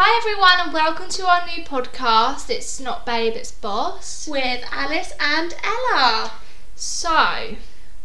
Hi 0.00 0.16
everyone 0.16 0.60
and 0.64 0.72
welcome 0.72 1.08
to 1.08 1.26
our 1.26 1.44
new 1.44 1.64
podcast. 1.64 2.48
It's 2.50 2.78
not 2.78 3.04
babe, 3.04 3.32
it's 3.34 3.50
boss. 3.50 4.28
with 4.28 4.64
Alice 4.70 5.12
and 5.18 5.52
Ella. 5.64 6.34
So, 6.76 7.56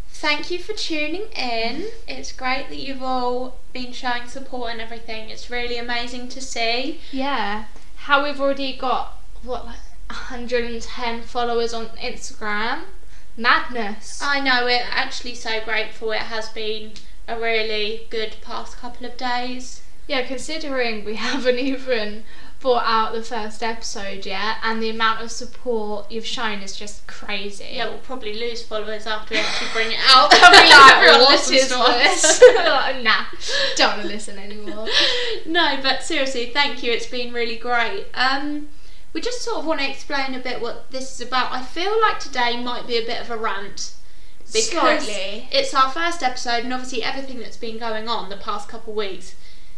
Thank 0.10 0.50
you 0.50 0.58
for 0.58 0.74
tuning 0.74 1.28
in. 1.38 1.90
It's 2.08 2.32
great 2.32 2.70
that 2.70 2.80
you've 2.80 3.04
all 3.04 3.60
been 3.74 3.92
showing 3.92 4.28
support 4.28 4.72
and 4.72 4.82
everything. 4.82 5.30
It's 5.30 5.52
really 5.52 5.78
amazing 5.78 6.30
to 6.30 6.42
see. 6.42 7.00
yeah, 7.12 7.66
how 7.98 8.24
we've 8.24 8.42
already 8.42 8.76
got 8.76 9.22
what 9.44 9.64
like 9.68 9.78
110 10.08 11.22
followers 11.22 11.76
on 11.76 11.90
Instagram. 11.90 12.86
Madness. 13.38 14.20
I 14.20 14.40
know 14.40 14.66
we're 14.66 14.88
actually 14.90 15.36
so 15.36 15.64
grateful. 15.64 16.12
It 16.12 16.22
has 16.22 16.50
been 16.50 16.94
a 17.28 17.40
really 17.40 18.08
good 18.10 18.38
past 18.42 18.78
couple 18.78 19.06
of 19.06 19.16
days. 19.16 19.83
Yeah, 20.08 20.24
considering 20.26 21.06
we 21.06 21.16
haven't 21.30 21.60
even 21.60 22.24
brought 22.60 22.84
out 22.86 23.12
the 23.12 23.22
first 23.22 23.62
episode 23.62 24.26
yet 24.26 24.56
and 24.64 24.82
the 24.82 24.90
amount 24.90 25.22
of 25.22 25.30
support 25.30 26.10
you've 26.10 26.26
shown 26.26 26.60
is 26.60 26.74
just 26.78 27.06
crazy. 27.08 27.66
Yeah, 27.74 27.90
we'll 27.90 27.98
probably 27.98 28.34
lose 28.40 28.64
followers 28.64 29.06
after 29.06 29.34
we 29.34 29.42
actually 29.42 29.68
bring 29.74 29.92
it 29.92 30.00
out. 30.10 30.34
I'll 30.34 30.52
be 30.52 30.70
like, 30.70 30.96
Everyone 31.10 31.32
listens 31.32 31.62
is 31.64 31.68
to 31.68 31.78
us. 31.78 32.40
this? 32.40 32.56
Like, 32.56 33.04
nah, 33.04 33.26
don't 33.76 33.90
want 33.98 34.02
to 34.04 34.08
listen 34.08 34.38
anymore. 34.38 34.88
no, 35.46 35.78
but 35.82 36.04
seriously, 36.04 36.52
thank 36.54 36.82
you. 36.84 36.94
It's 36.94 37.06
been 37.06 37.34
really 37.34 37.58
great. 37.58 38.06
Um, 38.14 38.70
we 39.12 39.20
just 39.20 39.42
sort 39.42 39.58
of 39.58 39.66
want 39.66 39.82
to 39.82 39.90
explain 39.90 40.34
a 40.34 40.40
bit 40.40 40.62
what 40.62 40.90
this 40.90 41.20
is 41.20 41.28
about. 41.28 41.52
I 41.52 41.62
feel 41.64 42.00
like 42.02 42.20
today 42.20 42.62
might 42.64 42.88
be 42.88 42.98
a 42.98 43.06
bit 43.06 43.20
of 43.22 43.30
a 43.30 43.38
rant 43.38 43.94
because 44.54 45.04
Slightly. 45.04 45.50
it's 45.52 45.74
our 45.74 45.90
first 45.90 46.24
episode, 46.24 46.64
and 46.64 46.74
obviously 46.74 47.04
everything 47.04 47.40
that's 47.40 47.58
been 47.58 47.78
going 47.78 48.08
on 48.08 48.30
the 48.30 48.38
past 48.38 48.70
couple 48.70 48.94
of 48.94 48.98
weeks. 48.98 49.36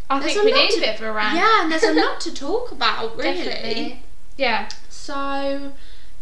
I 0.10 0.20
There's 0.20 0.34
think 0.34 0.46
we 0.46 0.52
need 0.52 0.72
to- 0.72 0.78
a 0.78 0.82
bit 0.82 0.96
of 0.96 1.02
a 1.02 1.12
rant. 1.12 1.36
Yeah, 1.36 1.64
and 1.64 1.72
there's 1.72 1.84
a 1.84 1.94
lot 1.94 2.20
to 2.22 2.34
talk 2.34 2.72
about, 2.78 3.18
really. 3.18 3.44
Definitely. 3.44 4.04
Yeah. 4.38 4.70
So 4.90 5.72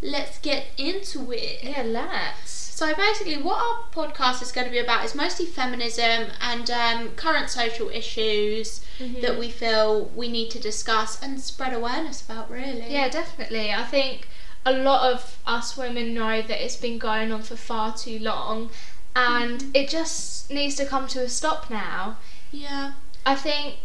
let's 0.02 0.38
get 0.40 0.68
into 0.78 1.32
it. 1.32 1.60
Yeah, 1.64 1.84
let's. 1.84 2.52
So 2.52 2.94
basically, 2.96 3.38
what 3.38 3.58
our 3.58 3.84
podcast 3.94 4.42
is 4.42 4.52
going 4.52 4.66
to 4.66 4.72
be 4.72 4.80
about 4.80 5.06
is 5.06 5.14
mostly 5.16 5.46
feminism 5.46 6.28
and 6.42 6.70
um, 6.72 7.10
current 7.16 7.50
social 7.50 7.90
issues 7.90 8.82
Mhm. 9.00 9.22
that 9.22 9.38
we 9.40 9.50
feel 9.50 10.06
we 10.16 10.28
need 10.28 10.50
to 10.52 10.60
discuss 10.60 11.22
and 11.22 11.40
spread 11.42 11.74
awareness 11.74 12.22
about. 12.22 12.50
Really. 12.50 12.86
Yeah, 12.92 13.10
definitely. 13.10 13.72
I 13.72 13.84
think 13.84 14.28
a 14.66 14.72
lot 14.74 15.12
of 15.12 15.38
us 15.46 15.76
women 15.78 16.14
know 16.14 16.42
that 16.42 16.64
it's 16.64 16.76
been 16.78 16.98
going 16.98 17.32
on 17.32 17.44
for 17.44 17.56
far 17.56 17.94
too 17.96 18.18
long 18.20 18.70
and 19.16 19.66
it 19.74 19.90
just 19.90 20.50
needs 20.50 20.76
to 20.76 20.86
come 20.86 21.08
to 21.10 21.22
a 21.22 21.30
stop 21.30 21.70
now. 21.70 22.18
Yeah. 22.52 22.94
I 23.26 23.36
think 23.36 23.76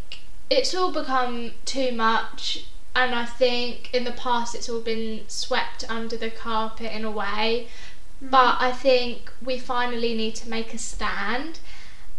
it's 0.50 0.74
all 0.74 0.92
become 0.92 1.52
too 1.64 1.92
much 1.92 2.64
and 2.96 3.14
I 3.14 3.24
think 3.24 3.94
in 3.94 4.04
the 4.04 4.12
past 4.12 4.54
it's 4.54 4.68
all 4.68 4.80
been 4.80 5.20
swept 5.28 5.88
under 5.88 6.16
the 6.16 6.30
carpet 6.30 6.92
in 6.92 7.04
a 7.04 7.10
way. 7.10 7.68
Mm. 8.22 8.30
But 8.30 8.56
I 8.60 8.72
think 8.72 9.32
we 9.44 9.58
finally 9.58 10.14
need 10.14 10.34
to 10.36 10.48
make 10.48 10.74
a 10.74 10.78
stand 10.78 11.60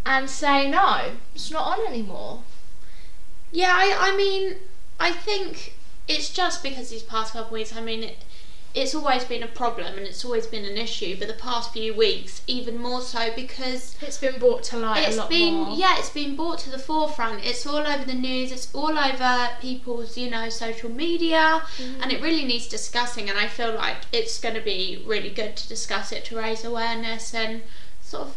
and 0.06 0.30
say 0.30 0.70
no, 0.70 1.12
it's 1.34 1.50
not 1.50 1.78
on 1.78 1.86
anymore. 1.86 2.42
Yeah. 3.52 3.72
I. 3.74 4.12
I 4.12 4.16
mean, 4.16 4.56
I 4.98 5.12
think 5.12 5.74
it's 6.08 6.30
just 6.30 6.62
because 6.62 6.90
these 6.90 7.02
past 7.02 7.32
couple 7.32 7.52
weeks. 7.52 7.74
I 7.76 7.80
mean, 7.80 8.02
it, 8.02 8.24
it's 8.74 8.94
always 8.94 9.24
been 9.24 9.42
a 9.42 9.48
problem 9.48 9.98
and 9.98 10.06
it's 10.06 10.24
always 10.24 10.46
been 10.46 10.64
an 10.64 10.76
issue, 10.76 11.16
but 11.18 11.26
the 11.28 11.34
past 11.34 11.72
few 11.72 11.92
weeks 11.92 12.42
even 12.46 12.78
more 12.78 13.00
so 13.00 13.30
because 13.34 13.96
It's 14.00 14.18
been 14.18 14.38
brought 14.38 14.62
to 14.64 14.76
light 14.78 15.06
it's 15.08 15.16
a 15.16 15.20
lot 15.20 15.28
been 15.30 15.54
more. 15.54 15.76
yeah 15.76 15.96
it's 15.98 16.10
been 16.10 16.36
brought 16.36 16.58
to 16.60 16.70
the 16.70 16.78
forefront 16.78 17.44
it's 17.44 17.66
all 17.66 17.84
over 17.86 18.04
the 18.04 18.14
news 18.14 18.52
it's 18.52 18.72
all 18.74 18.96
over 18.98 19.48
people's 19.60 20.16
you 20.16 20.30
know 20.30 20.48
social 20.48 20.90
media 20.90 21.62
Mm-hmm. 21.78 22.02
and 22.02 22.12
it 22.12 22.22
really 22.22 22.44
needs 22.44 22.66
discussing 22.68 23.28
and 23.28 23.38
i 23.38 23.46
feel 23.46 23.74
like 23.74 23.96
it's 24.12 24.38
going 24.40 24.54
to 24.54 24.60
be 24.60 25.02
really 25.06 25.30
good 25.30 25.56
to 25.56 25.68
discuss 25.68 26.12
it 26.12 26.24
to 26.26 26.36
raise 26.36 26.64
awareness 26.64 27.34
and 27.34 27.62
sort 28.02 28.28
of 28.28 28.36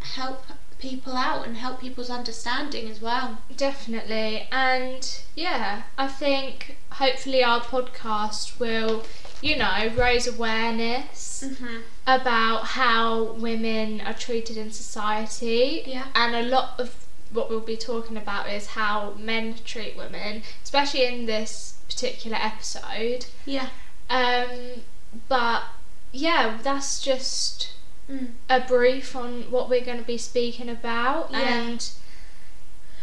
help 0.00 0.44
people 0.78 1.14
out 1.16 1.46
and 1.46 1.56
help 1.58 1.80
people's 1.80 2.10
understanding 2.10 2.90
as 2.90 3.00
well 3.00 3.38
Definitely. 3.56 4.48
And 4.50 5.08
yeah, 5.36 5.82
I 5.96 6.08
think 6.08 6.76
hopefully 6.90 7.44
our 7.44 7.60
podcast 7.60 8.58
will, 8.58 9.04
you 9.42 9.56
know, 9.56 9.90
raise 9.96 10.26
awareness 10.26 11.44
mm-hmm. 11.46 11.78
about 12.06 12.64
how 12.64 13.32
women 13.32 14.00
are 14.00 14.14
treated 14.14 14.56
in 14.56 14.70
society. 14.70 15.82
Yeah. 15.84 16.06
And 16.14 16.34
a 16.34 16.42
lot 16.42 16.78
of 16.78 16.94
what 17.32 17.50
we'll 17.50 17.60
be 17.60 17.76
talking 17.76 18.16
about 18.16 18.48
is 18.48 18.68
how 18.68 19.14
men 19.18 19.56
treat 19.64 19.96
women, 19.96 20.42
especially 20.62 21.04
in 21.04 21.26
this 21.26 21.78
particular 21.88 22.38
episode. 22.40 23.26
yeah 23.44 23.68
Um, 24.08 24.82
but 25.28 25.64
yeah, 26.12 26.58
that's 26.62 27.02
just 27.02 27.72
mm. 28.08 28.28
a 28.48 28.60
brief 28.60 29.16
on 29.16 29.50
what 29.50 29.68
we're 29.68 29.84
going 29.84 29.98
to 29.98 30.04
be 30.04 30.18
speaking 30.18 30.68
about 30.68 31.30
Yeah. 31.32 31.38
and 31.40 31.90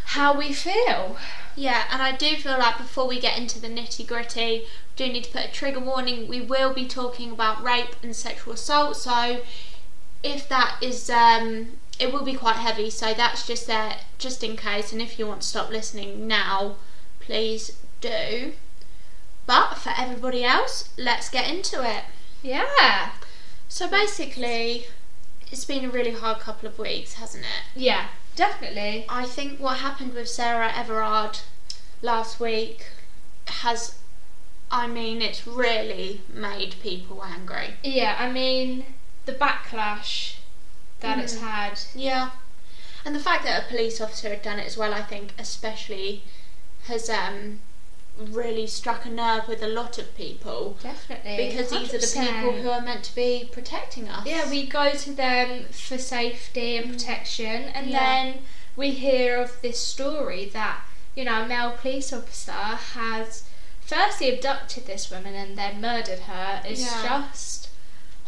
how 0.09 0.35
we 0.35 0.51
feel. 0.51 1.17
Yeah, 1.55 1.83
and 1.91 2.01
I 2.01 2.15
do 2.15 2.35
feel 2.35 2.57
like 2.57 2.77
before 2.79 3.07
we 3.07 3.19
get 3.19 3.37
into 3.37 3.59
the 3.59 3.67
nitty 3.67 4.07
gritty, 4.07 4.61
we 4.61 4.67
do 4.95 5.11
need 5.11 5.25
to 5.25 5.31
put 5.31 5.45
a 5.45 5.51
trigger 5.51 5.79
warning. 5.79 6.27
We 6.27 6.41
will 6.41 6.73
be 6.73 6.85
talking 6.85 7.31
about 7.31 7.63
rape 7.63 7.95
and 8.01 8.15
sexual 8.15 8.53
assault, 8.53 8.95
so 8.97 9.41
if 10.23 10.49
that 10.49 10.77
is, 10.81 11.11
um, 11.11 11.73
it 11.99 12.11
will 12.11 12.23
be 12.23 12.33
quite 12.33 12.55
heavy. 12.55 12.89
So 12.89 13.13
that's 13.13 13.45
just 13.45 13.67
there, 13.67 13.97
just 14.17 14.43
in 14.43 14.57
case. 14.57 14.91
And 14.91 15.01
if 15.01 15.19
you 15.19 15.27
want 15.27 15.41
to 15.41 15.47
stop 15.47 15.69
listening 15.69 16.27
now, 16.27 16.77
please 17.19 17.77
do. 18.01 18.53
But 19.45 19.75
for 19.75 19.93
everybody 19.95 20.43
else, 20.43 20.89
let's 20.97 21.29
get 21.29 21.47
into 21.47 21.83
it. 21.87 22.05
Yeah. 22.41 23.11
So 23.67 23.87
basically, 23.87 24.87
it's 25.51 25.65
been 25.65 25.85
a 25.85 25.89
really 25.89 26.13
hard 26.13 26.39
couple 26.39 26.67
of 26.67 26.79
weeks, 26.79 27.13
hasn't 27.13 27.43
it? 27.43 27.79
Yeah, 27.79 28.07
definitely. 28.39 29.05
I 29.09 29.25
think 29.25 29.59
what 29.59 29.77
happened 29.79 30.13
with 30.13 30.29
Sarah 30.29 30.71
Everard 30.73 31.39
last 32.01 32.39
week 32.39 32.87
has, 33.47 33.99
I 34.71 34.87
mean, 34.87 35.21
it's 35.21 35.45
really 35.45 36.21
made 36.33 36.75
people 36.81 37.21
angry. 37.23 37.75
Yeah, 37.83 38.15
I 38.17 38.31
mean, 38.31 38.85
the 39.25 39.33
backlash 39.33 40.37
that 41.01 41.19
it's 41.19 41.35
Mm. 41.35 41.41
had. 41.41 41.79
Yeah. 41.93 42.29
And 43.05 43.13
the 43.13 43.19
fact 43.19 43.43
that 43.43 43.63
a 43.63 43.67
police 43.67 43.99
officer 43.99 44.29
had 44.29 44.41
done 44.41 44.59
it 44.59 44.67
as 44.67 44.77
well, 44.77 44.93
I 44.93 45.01
think, 45.01 45.33
especially 45.37 46.23
has 46.87 47.09
um, 47.09 47.59
really 48.19 48.67
struck 48.67 49.05
a 49.05 49.09
nerve 49.09 49.47
with 49.47 49.61
a 49.63 49.67
lot 49.67 49.97
of 49.97 50.15
people 50.15 50.77
Definitely. 50.81 51.47
because 51.49 51.69
these 51.71 51.93
are 51.93 51.97
the 51.99 52.27
people 52.31 52.51
who 52.61 52.69
are 52.69 52.81
meant 52.81 53.03
to 53.05 53.15
be 53.15 53.49
protecting 53.51 54.07
us. 54.09 54.25
Yeah, 54.25 54.49
we 54.49 54.65
go 54.67 54.91
to 54.91 55.11
them 55.11 55.65
for 55.71 55.97
safety 55.97 56.77
and 56.77 56.91
protection, 56.91 57.63
and 57.75 57.87
Mm. 57.87 57.91
Yeah. 57.91 57.99
then 57.99 58.41
we 58.75 58.91
hear 58.91 59.37
of 59.41 59.61
this 59.61 59.79
story 59.79 60.45
that, 60.53 60.81
you 61.15 61.23
know, 61.25 61.41
a 61.43 61.45
male 61.47 61.71
police 61.71 62.11
officer 62.13 62.51
has 62.51 63.43
firstly 63.81 64.29
abducted 64.33 64.85
this 64.85 65.09
woman 65.09 65.33
and 65.35 65.57
then 65.57 65.81
murdered 65.81 66.19
her. 66.19 66.61
It's 66.65 66.81
Yeah. 66.81 67.03
just 67.27 67.69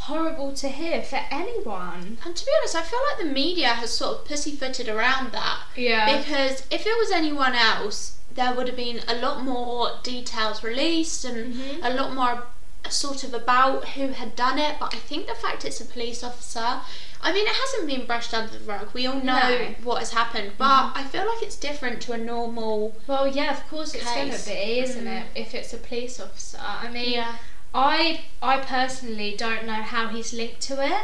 horrible 0.08 0.52
to 0.53 0.68
hear 0.69 1.02
for 1.03 1.22
anyone. 1.29 2.18
And 2.25 2.35
to 2.35 2.46
be 2.46 2.52
honest, 2.58 2.75
I 2.75 2.81
feel 2.81 3.00
like 3.09 3.19
the 3.19 3.31
media 3.34 3.68
has 3.69 3.96
sort 3.96 4.19
of 4.19 4.25
pussyfooted 4.25 4.90
around 4.90 5.31
that. 5.34 5.59
Yeah. 5.75 6.18
Because 6.18 6.63
if 6.72 6.88
it 6.88 6.97
was 6.97 7.12
anyone 7.12 7.53
else, 7.53 8.13
there 8.36 8.53
would 8.53 8.68
have 8.68 8.75
been 8.78 9.02
a 9.08 9.16
lot 9.16 9.44
more 9.44 10.00
details 10.03 10.64
released 10.64 11.25
and 11.25 11.53
Mhm. 11.56 11.80
a 11.84 11.94
lot 11.94 12.14
more 12.14 12.44
sort 12.90 13.24
of 13.24 13.34
about 13.34 13.90
who 13.90 14.08
had 14.09 14.36
done 14.36 14.58
it. 14.58 14.78
But 14.80 14.94
I 14.96 14.97
think 14.97 15.28
the 15.28 15.36
fact 15.36 15.64
it's 15.66 15.80
a 15.81 15.86
police 15.86 16.24
officer, 16.24 16.81
I 17.22 17.31
mean, 17.31 17.46
it 17.46 17.53
hasn't 17.53 17.88
been 17.88 18.06
brushed 18.08 18.34
under 18.34 18.52
the 18.58 18.64
rug. 18.66 18.90
We 18.94 19.06
all 19.06 19.20
know 19.20 19.50
No. 19.50 19.75
what 19.84 20.00
has 20.00 20.12
happened, 20.14 20.53
but 20.58 20.91
I 20.96 21.03
feel 21.03 21.25
like 21.28 21.44
it's 21.44 21.56
different 21.56 22.02
to 22.03 22.14
a 22.14 22.18
normal. 22.18 22.96
Well, 23.06 23.28
yeah, 23.28 23.52
of 23.52 23.70
course 23.70 23.94
it's 23.94 24.03
going 24.03 24.31
to 24.31 24.46
be, 24.46 24.79
isn't 24.79 25.05
Mhm. 25.05 25.22
it? 25.22 25.28
If 25.35 25.53
it's 25.53 25.73
a 25.73 25.78
police 25.78 26.20
officer. 26.20 26.59
I 26.59 26.88
mean, 26.88 27.11
Yeah. 27.11 27.35
I 27.73 28.26
I 28.41 28.58
personally 28.58 29.35
don't 29.38 29.66
know 29.66 29.82
how 29.94 30.08
he's 30.08 30.34
linked 30.34 30.61
to 30.61 30.84
it. 30.84 31.03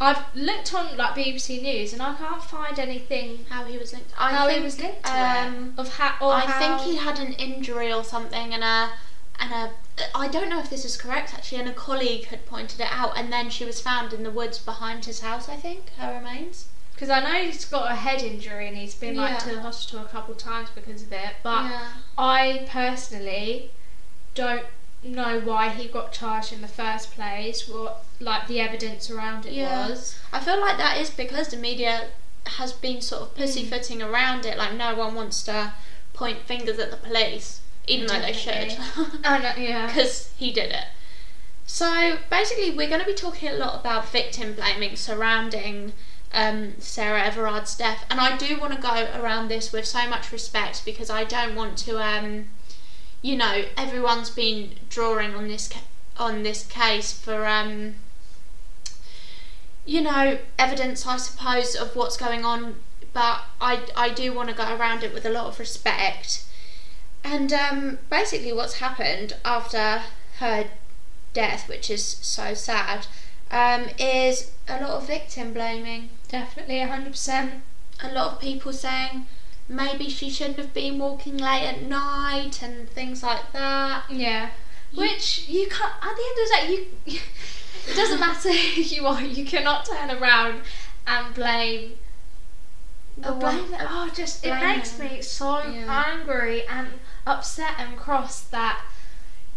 I've 0.00 0.22
looked 0.34 0.72
on 0.74 0.96
like 0.96 1.14
BBC 1.14 1.60
News 1.60 1.92
and 1.92 2.00
I 2.00 2.14
can't 2.14 2.42
find 2.42 2.78
anything 2.78 3.44
How 3.48 3.64
he 3.64 3.76
was 3.78 3.92
linked. 3.92 4.12
I 4.16 4.30
how 4.32 4.46
think, 4.46 4.58
he 4.58 4.64
was 4.64 4.80
linked 4.80 5.04
to 5.04 5.12
um, 5.12 5.74
it. 5.76 5.80
Of 5.80 5.88
how, 5.96 6.14
or 6.24 6.32
I 6.34 6.40
how, 6.40 6.58
think 6.58 6.80
he 6.88 6.96
had 6.96 7.18
an 7.18 7.32
injury 7.32 7.92
or 7.92 8.04
something, 8.04 8.54
and 8.54 8.62
a 8.62 8.90
and 9.40 9.52
a. 9.52 9.70
I 10.14 10.28
don't 10.28 10.48
know 10.48 10.60
if 10.60 10.70
this 10.70 10.84
is 10.84 10.96
correct 10.96 11.34
actually, 11.34 11.58
and 11.58 11.68
a 11.68 11.72
colleague 11.72 12.26
had 12.26 12.46
pointed 12.46 12.80
it 12.80 12.88
out, 12.92 13.18
and 13.18 13.32
then 13.32 13.50
she 13.50 13.64
was 13.64 13.80
found 13.80 14.12
in 14.12 14.22
the 14.22 14.30
woods 14.30 14.58
behind 14.60 15.04
his 15.04 15.20
house. 15.20 15.48
I 15.48 15.56
think 15.56 15.90
her 15.98 16.14
remains. 16.18 16.66
because 16.94 17.10
I 17.10 17.20
know 17.20 17.44
he's 17.44 17.64
got 17.64 17.90
a 17.90 17.94
head 17.94 18.22
injury 18.22 18.66
and 18.68 18.76
he's 18.76 18.94
been 18.94 19.16
like 19.16 19.30
Yeah. 19.32 19.38
to 19.38 19.54
the 19.56 19.62
hospital 19.62 20.04
a 20.04 20.08
couple 20.08 20.34
times 20.34 20.68
because 20.74 21.02
of 21.02 21.12
it. 21.12 21.34
But 21.42 21.64
yeah. 21.70 21.88
I 22.16 22.66
personally 22.68 23.70
don't 24.34 24.66
know 25.02 25.40
why 25.40 25.68
he 25.70 25.86
got 25.88 26.12
charged 26.12 26.52
in 26.52 26.60
the 26.60 26.68
first 26.68 27.12
place. 27.12 27.68
What 27.68 28.04
like 28.20 28.46
the 28.48 28.60
evidence 28.60 29.10
around 29.10 29.46
it 29.46 29.52
Yeah. 29.52 29.88
was. 29.88 30.18
I 30.32 30.40
feel 30.40 30.60
like 30.60 30.76
that 30.78 30.98
is 30.98 31.10
because 31.10 31.48
the 31.48 31.56
media 31.56 32.08
has 32.46 32.72
been 32.72 33.00
sort 33.00 33.22
of 33.22 33.34
pussyfooting 33.36 34.02
around 34.02 34.44
it. 34.46 34.56
Like 34.58 34.74
no 34.74 34.94
one 34.94 35.14
wants 35.14 35.42
to 35.44 35.72
point 36.14 36.40
fingers 36.46 36.78
at 36.78 36.90
the 36.90 36.96
police. 36.96 37.60
even 37.86 38.06
though 38.06 38.20
they 38.20 38.32
should. 38.32 38.76
I 39.24 39.38
know, 39.38 39.52
yeah. 39.56 39.86
because 39.86 40.30
he 40.36 40.52
did 40.52 40.70
it. 40.72 40.84
So 41.66 42.18
basically, 42.30 42.70
we're 42.70 42.88
going 42.88 43.00
to 43.00 43.06
be 43.06 43.14
talking 43.14 43.48
a 43.48 43.54
lot 43.54 43.80
about 43.80 44.08
victim 44.10 44.54
blaming 44.54 44.96
surrounding 44.96 45.92
um, 46.32 46.74
Sarah 46.80 47.22
Everard's 47.24 47.74
death, 47.76 48.04
and 48.10 48.20
I 48.20 48.36
do 48.36 48.58
want 48.60 48.74
to 48.74 48.80
go 48.80 49.08
around 49.18 49.48
this 49.48 49.72
with 49.72 49.86
so 49.86 50.06
much 50.08 50.32
respect 50.32 50.84
because 50.84 51.08
I 51.08 51.24
don't 51.24 51.54
want 51.54 51.78
to, 51.78 51.98
um, 51.98 52.48
you 53.22 53.36
know, 53.36 53.64
everyone's 53.76 54.30
been 54.30 54.74
drawing 54.88 55.34
on 55.34 55.48
this 55.48 55.68
ca- 55.68 55.80
on 56.16 56.42
this 56.42 56.66
case 56.66 57.12
for, 57.12 57.46
um, 57.46 57.94
you 59.86 60.00
know, 60.00 60.38
evidence, 60.58 61.06
I 61.06 61.16
suppose, 61.16 61.74
of 61.74 61.94
what's 61.96 62.16
going 62.16 62.44
on, 62.44 62.76
but 63.12 63.42
I 63.60 63.82
I 63.96 64.10
do 64.10 64.32
want 64.32 64.48
to 64.50 64.54
go 64.54 64.74
around 64.74 65.02
it 65.02 65.14
with 65.14 65.24
a 65.24 65.30
lot 65.30 65.46
of 65.46 65.58
respect. 65.58 66.44
And 67.24 67.52
um, 67.52 67.98
basically, 68.10 68.52
what's 68.52 68.74
happened 68.74 69.34
after 69.44 70.02
her 70.38 70.70
death, 71.32 71.68
which 71.68 71.90
is 71.90 72.04
so 72.04 72.54
sad, 72.54 73.06
um, 73.50 73.88
is 73.98 74.52
a 74.68 74.80
lot 74.80 74.90
of 74.90 75.06
victim 75.06 75.52
blaming. 75.52 76.10
Definitely, 76.28 76.76
100%. 76.76 77.60
A 78.02 78.12
lot 78.12 78.34
of 78.34 78.40
people 78.40 78.72
saying 78.72 79.26
maybe 79.68 80.08
she 80.08 80.30
shouldn't 80.30 80.56
have 80.58 80.72
been 80.74 80.98
walking 80.98 81.36
late 81.36 81.64
at 81.66 81.82
night 81.82 82.62
and 82.62 82.88
things 82.90 83.22
like 83.22 83.52
that. 83.52 84.04
Yeah. 84.10 84.50
Which 84.94 85.48
you 85.48 85.68
can't, 85.68 85.92
at 86.02 86.16
the 86.16 86.22
end 86.22 86.38
of 86.38 86.48
the 86.48 86.54
day, 86.56 86.88
you, 87.12 87.20
it 87.88 87.94
doesn't 87.96 88.20
matter 88.20 88.50
who 88.52 88.80
you 88.80 89.06
are, 89.06 89.22
you 89.22 89.44
cannot 89.44 89.84
turn 89.84 90.10
around 90.10 90.62
and 91.06 91.34
blame. 91.34 91.92
Uh, 93.22 93.34
blame 93.34 93.64
oh, 93.80 94.10
just 94.14 94.46
it 94.46 94.54
makes 94.60 94.92
them. 94.92 95.08
me 95.08 95.20
so 95.22 95.62
Yeah. 95.64 96.04
angry 96.06 96.64
and 96.68 96.88
upset 97.26 97.74
and 97.76 97.96
cross 97.96 98.40
that 98.42 98.80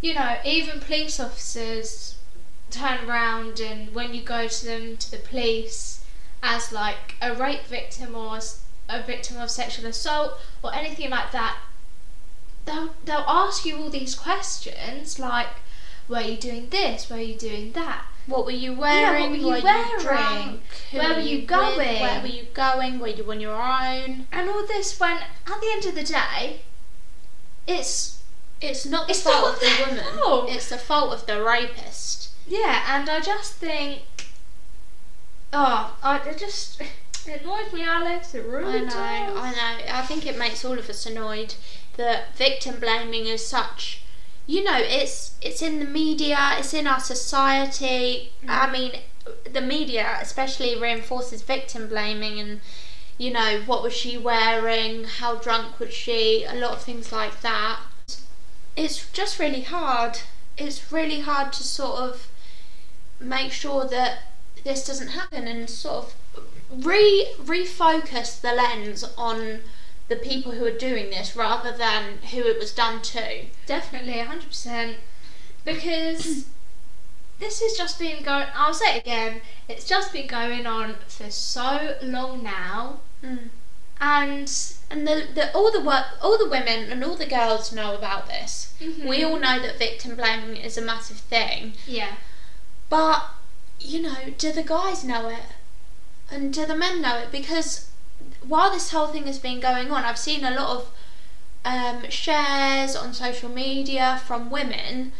you 0.02 0.16
know 0.16 0.38
even 0.44 0.80
police 0.80 1.20
officers 1.20 2.16
turn 2.72 3.08
around 3.08 3.60
and 3.60 3.94
when 3.94 4.16
you 4.16 4.24
go 4.24 4.48
to 4.48 4.66
them 4.66 4.98
to 4.98 5.12
the 5.12 5.18
police 5.18 6.04
as 6.42 6.72
like 6.72 7.16
a 7.22 7.36
rape 7.36 7.66
victim 7.66 8.16
or 8.16 8.40
a 8.90 9.02
victim 9.02 9.38
of 9.38 9.50
sexual 9.52 9.86
assault 9.86 10.40
or 10.64 10.74
anything 10.74 11.10
like 11.10 11.32
that 11.32 11.58
they'll 12.66 12.94
they'll 13.06 13.24
ask 13.28 13.66
you 13.66 13.78
all 13.78 13.90
these 13.90 14.14
questions 14.16 15.18
like 15.20 15.48
were 16.08 16.22
you 16.22 16.38
doing 16.38 16.68
this 16.70 17.10
were 17.10 17.18
you 17.18 17.36
doing 17.38 17.72
that 17.72 18.06
What 18.28 18.46
were 18.46 18.52
you 18.52 18.74
Yeah, 18.74 18.80
wearing? 18.80 19.22
what 19.22 19.32
were 19.32 19.38
you 19.38 19.46
were 19.46 19.62
wearing? 19.62 19.90
you 19.92 20.00
drunk? 20.00 20.62
Where 20.92 21.14
were 21.16 21.20
you 21.22 21.38
with? 21.40 21.48
going? 21.48 22.02
Where 22.02 22.22
were 22.22 22.28
you 22.28 22.44
going? 22.54 23.00
Were 23.00 23.08
you 23.08 23.32
on 23.32 23.40
your 23.40 23.56
own? 23.62 24.28
and 24.32 24.50
all 24.50 24.66
this 24.68 25.00
when 25.00 25.18
at 25.18 25.60
the 25.62 25.70
end 25.74 25.86
of 25.86 25.96
the 25.96 26.04
day 26.04 26.62
it's 27.68 28.22
It's 28.62 28.86
not 28.86 29.08
the 29.08 29.12
It's 29.14 29.22
fault 29.24 29.42
not 29.42 29.54
of 29.56 29.60
the 29.62 29.86
woman. 29.90 30.20
fault. 30.20 30.50
It's 30.52 30.70
the 30.70 30.78
fault 30.78 31.14
of 31.14 31.26
the 31.26 31.42
rapist. 31.44 32.30
Yeah, 32.48 32.84
and 32.96 33.10
I 33.10 33.20
just 33.22 33.54
think, 33.54 34.02
oh, 35.54 35.96
I 36.04 36.20
just 36.38 36.82
it 37.28 37.42
annoys 37.42 37.72
me, 37.74 37.84
Alice. 37.84 38.34
It 38.36 38.46
really 38.46 38.80
I 38.80 38.82
know, 38.82 38.86
does. 38.86 39.36
I 39.38 39.52
know. 39.52 39.94
I 39.94 40.02
think 40.04 40.26
it 40.26 40.38
makes 40.38 40.64
all 40.66 40.78
of 40.78 40.90
us 40.90 41.06
annoyed 41.06 41.56
that 41.98 42.36
victim 42.36 42.80
blaming 42.80 43.26
is 43.28 43.46
such. 43.46 44.02
You 44.48 44.64
know, 44.64 44.78
it's 44.80 45.36
it's 45.42 45.62
in 45.62 45.80
the 45.80 45.86
media, 45.86 46.56
it's 46.58 46.74
in 46.74 46.88
our 46.88 47.00
society. 47.00 48.32
I 48.48 48.68
Mm. 48.68 48.72
mean, 48.72 48.92
the 49.52 49.62
media 49.62 50.18
especially 50.22 50.80
reinforces 50.80 51.42
victim 51.44 51.88
blaming 51.88 52.40
and 52.40 52.62
you 53.18 53.32
know 53.32 53.62
what 53.66 53.84
was 53.84 53.94
she 53.94 54.18
wearing, 54.18 55.04
how 55.06 55.36
drunk 55.36 55.80
was 55.80 55.94
she, 55.94 56.44
a 56.44 56.56
lot 56.56 56.72
of 56.74 56.82
things 56.84 57.12
like 57.12 57.42
that. 57.42 57.80
It's 58.76 59.10
just 59.12 59.40
really 59.40 59.62
hard. 59.62 60.20
It's 60.58 60.92
really 60.92 61.22
hard 61.22 61.54
to 61.54 61.64
sort 61.64 62.00
of 62.02 62.28
make 63.20 63.52
sure 63.52 63.86
that 63.86 64.20
this 64.64 64.86
doesn't 64.86 65.10
happen 65.10 65.48
and 65.48 65.70
sort 65.70 66.06
of 66.06 66.16
re 66.76 67.34
refocus 67.40 68.40
the 68.42 68.54
lens 68.54 69.04
on 69.18 69.60
the 70.08 70.16
people 70.16 70.52
who 70.54 70.66
are 70.66 70.78
doing 70.78 71.10
this 71.10 71.36
rather 71.36 71.76
than 71.76 72.18
who 72.32 72.40
it 72.42 72.60
was 72.60 72.74
done 72.74 73.02
to. 73.02 73.46
Definitely, 73.66 74.20
hundred 74.20 74.48
percent, 74.48 74.98
because 75.64 76.46
this 77.40 77.62
has 77.62 77.74
just 77.78 77.98
been 78.00 78.24
going. 78.24 78.48
I'll 78.56 78.74
say 78.74 78.98
it 78.98 79.02
again. 79.02 79.42
It's 79.70 79.88
just 79.88 80.12
been 80.14 80.28
going 80.28 80.66
on 80.68 80.96
for 81.08 81.30
so 81.32 81.96
long 82.02 82.44
now, 82.44 83.00
Mm. 83.24 83.50
and 84.02 84.52
And 84.90 85.08
the, 85.08 85.28
the 85.34 85.54
all 85.56 85.72
the 85.72 85.80
work, 85.80 86.06
all 86.22 86.38
the 86.38 86.50
women 86.50 86.92
and 86.92 87.04
all 87.04 87.16
the 87.16 87.26
girls 87.28 87.72
know 87.72 87.96
about 87.96 88.28
this. 88.28 88.74
Mm-hmm. 88.82 89.08
We 89.08 89.24
all 89.24 89.40
know 89.40 89.60
that 89.62 89.78
victim 89.78 90.16
blaming 90.16 90.58
is 90.58 90.78
a 90.78 90.82
massive 90.82 91.18
thing, 91.18 91.74
yeah, 91.88 92.16
but 92.90 93.24
you 93.80 94.02
know, 94.02 94.18
do 94.38 94.52
the 94.52 94.64
guys 94.64 95.04
know 95.04 95.30
it? 95.30 95.46
And 96.32 96.54
do 96.54 96.66
the 96.66 96.76
men 96.76 97.02
know 97.02 97.18
it? 97.18 97.32
Because 97.32 97.90
while 98.48 98.72
this 98.72 98.92
whole 98.92 99.08
thing 99.08 99.26
has 99.28 99.40
been 99.40 99.60
going 99.60 99.92
on, 99.92 100.04
I've 100.04 100.18
seen 100.18 100.44
a 100.44 100.52
lot 100.52 100.78
of 100.78 100.92
um, 101.66 102.10
shares 102.10 102.96
on 102.96 103.14
social 103.14 103.50
media 103.50 104.22
from 104.26 104.50
women, 104.50 105.12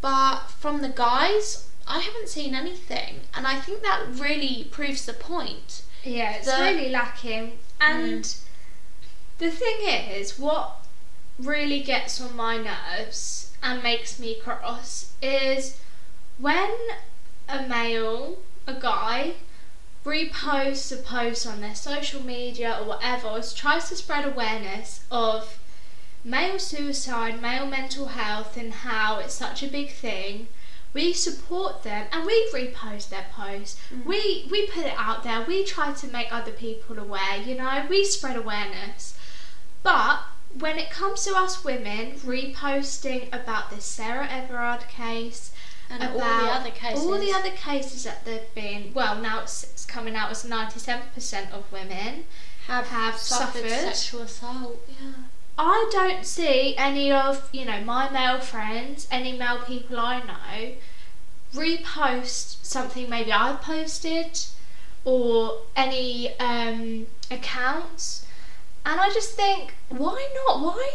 but 0.00 0.40
from 0.58 0.82
the 0.82 0.88
guys, 0.88 1.68
I 1.86 2.00
haven't 2.00 2.28
seen 2.28 2.54
anything. 2.54 3.20
And 3.34 3.46
I 3.46 3.56
think 3.60 3.82
that 3.82 4.06
really 4.12 4.64
proves 4.70 5.06
the 5.06 5.12
point. 5.14 5.82
yeah, 6.04 6.32
it's 6.36 6.46
The- 6.46 6.60
really 6.62 6.88
lacking. 6.90 7.58
And 7.80 8.34
the 9.38 9.50
thing 9.50 9.78
is, 9.88 10.38
what 10.38 10.84
really 11.38 11.80
gets 11.80 12.20
on 12.20 12.34
my 12.36 12.56
nerves 12.56 13.52
and 13.62 13.82
makes 13.82 14.18
me 14.18 14.34
cross 14.34 15.12
is 15.22 15.78
when 16.38 16.70
a 17.48 17.62
male, 17.66 18.38
a 18.66 18.74
guy, 18.74 19.34
reposts 20.04 20.92
a 20.92 21.02
post 21.02 21.46
on 21.46 21.60
their 21.60 21.74
social 21.74 22.24
media 22.24 22.78
or 22.80 22.86
whatever, 22.86 23.28
or 23.28 23.42
tries 23.42 23.88
to 23.88 23.96
spread 23.96 24.24
awareness 24.24 25.04
of 25.10 25.58
male 26.24 26.58
suicide, 26.58 27.40
male 27.40 27.66
mental 27.66 28.06
health, 28.06 28.56
and 28.56 28.72
how 28.72 29.18
it's 29.18 29.34
such 29.34 29.62
a 29.62 29.68
big 29.68 29.90
thing. 29.90 30.48
We 30.94 31.12
support 31.12 31.82
them 31.82 32.06
and 32.12 32.24
we 32.24 32.50
repost 32.52 33.10
their 33.10 33.26
posts. 33.32 33.78
Mm. 33.92 34.06
We 34.06 34.48
we 34.50 34.66
put 34.68 34.86
it 34.86 34.94
out 34.96 35.22
there. 35.22 35.44
We 35.46 35.64
try 35.64 35.92
to 35.92 36.06
make 36.08 36.32
other 36.32 36.50
people 36.50 36.98
aware. 36.98 37.36
You 37.36 37.56
know, 37.56 37.86
we 37.88 38.04
spread 38.04 38.36
awareness. 38.36 39.16
But 39.82 40.20
when 40.58 40.78
it 40.78 40.90
comes 40.90 41.24
to 41.24 41.36
us 41.36 41.62
women 41.62 42.12
reposting 42.20 43.28
about 43.32 43.70
this 43.70 43.84
Sarah 43.84 44.28
Everard 44.30 44.88
case, 44.88 45.52
And 45.90 46.02
about 46.02 46.20
all 46.20 46.40
the 46.44 46.50
other 46.52 46.70
cases. 46.70 47.04
all 47.04 47.18
the 47.18 47.32
other 47.32 47.50
cases 47.50 48.04
that 48.04 48.24
there've 48.24 48.54
been, 48.54 48.92
well, 48.92 49.16
now 49.20 49.40
it's, 49.40 49.64
it's 49.64 49.86
coming 49.86 50.14
out 50.14 50.30
as 50.30 50.44
ninety-seven 50.44 51.08
percent 51.14 51.50
of 51.52 51.70
women 51.72 52.24
have, 52.66 52.88
have 52.88 53.16
suffered, 53.16 53.62
suffered. 53.62 53.94
sexual 53.94 54.20
assault. 54.22 54.86
Yeah. 54.88 55.12
I 55.56 55.88
don't 55.90 56.24
see 56.24 56.76
any 56.76 57.10
of, 57.10 57.48
you 57.52 57.64
know, 57.64 57.80
my 57.80 58.10
male 58.10 58.38
friends, 58.38 59.08
any 59.10 59.36
male 59.36 59.60
people 59.66 59.98
I 59.98 60.20
know, 60.20 60.72
repost 61.54 62.64
something 62.64 63.08
maybe 63.08 63.32
I've 63.32 63.62
posted 63.62 64.40
or 65.04 65.60
any 65.74 66.38
um, 66.38 67.06
accounts. 67.30 68.26
And 68.84 69.00
I 69.00 69.08
just 69.08 69.32
think, 69.32 69.74
why 69.88 70.28
not? 70.46 70.60
Why 70.60 70.90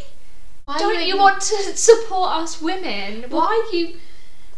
Why 0.65 0.77
don't 0.77 0.95
would 0.95 1.07
you 1.07 1.17
want 1.17 1.41
to 1.41 1.55
support 1.75 2.31
us 2.31 2.61
women? 2.61 3.25
Why 3.29 3.69
you. 3.73 3.95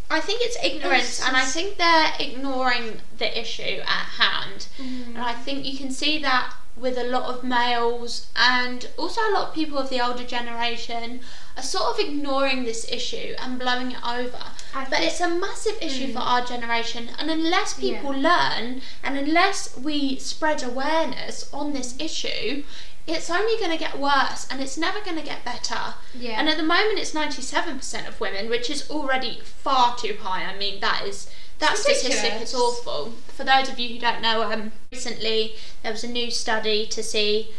I 0.09 0.19
think 0.19 0.41
it's 0.43 0.57
ignorance, 0.63 1.21
and 1.25 1.35
I 1.35 1.45
think 1.45 1.77
they're 1.77 2.13
ignoring 2.19 3.01
the 3.17 3.39
issue 3.39 3.81
at 3.81 4.05
hand. 4.19 4.67
And 5.15 5.17
I 5.17 5.33
think 5.33 5.65
you 5.65 5.77
can 5.77 5.91
see 5.91 6.19
that 6.19 6.53
with 6.77 6.97
a 6.97 7.03
lot 7.03 7.23
of 7.33 7.43
males 7.43 8.27
and 8.35 8.89
also 8.97 9.21
a 9.21 9.31
lot 9.31 9.47
of 9.47 9.55
people 9.55 9.77
of 9.77 9.89
the 9.89 10.05
older 10.05 10.25
generation 10.25 11.21
are 11.55 11.63
sort 11.63 11.93
of 11.93 11.99
ignoring 12.05 12.65
this 12.65 12.85
issue 12.91 13.33
and 13.39 13.57
blowing 13.57 13.91
it 13.91 14.05
over. 14.05 14.43
I 14.73 14.85
But 14.89 15.01
it's 15.01 15.21
a 15.21 15.29
massive 15.29 15.77
issue 15.81 16.11
for 16.11 16.19
our 16.19 16.43
generation, 16.45 17.09
and 17.17 17.31
unless 17.31 17.79
people 17.79 18.11
learn 18.11 18.81
and 19.03 19.17
unless 19.17 19.77
we 19.77 20.17
spread 20.17 20.63
awareness 20.63 21.49
on 21.53 21.71
this 21.71 21.95
issue, 21.97 22.63
it's 23.07 23.29
only 23.29 23.57
going 23.59 23.71
to 23.71 23.77
get 23.77 23.99
worse 23.99 24.47
and 24.49 24.61
it's 24.61 24.77
never 24.77 24.99
going 25.01 25.17
to 25.17 25.23
get 25.23 25.45
better. 25.45 25.93
Yeah. 26.13 26.39
And 26.39 26.49
at 26.49 26.57
the 26.57 26.63
moment, 26.63 26.99
it's 26.99 27.13
97% 27.13 28.07
of 28.07 28.19
women, 28.19 28.49
which 28.49 28.69
is 28.69 28.89
already 28.89 29.39
far 29.43 29.95
too 29.95 30.17
high. 30.21 30.43
I 30.43 30.57
mean, 30.57 30.79
that 30.79 31.03
is 31.05 31.29
that 31.59 31.77
statistic 31.77 32.41
is 32.41 32.53
awful. 32.53 33.13
For 33.27 33.43
those 33.43 33.69
of 33.69 33.79
you 33.79 33.89
who 33.89 33.99
don't 33.99 34.21
know, 34.21 34.51
um, 34.51 34.71
recently 34.91 35.55
there 35.83 35.91
was 35.91 36.03
a 36.03 36.07
new 36.07 36.29
study 36.29 36.85
to 36.87 37.01
see 37.01 37.51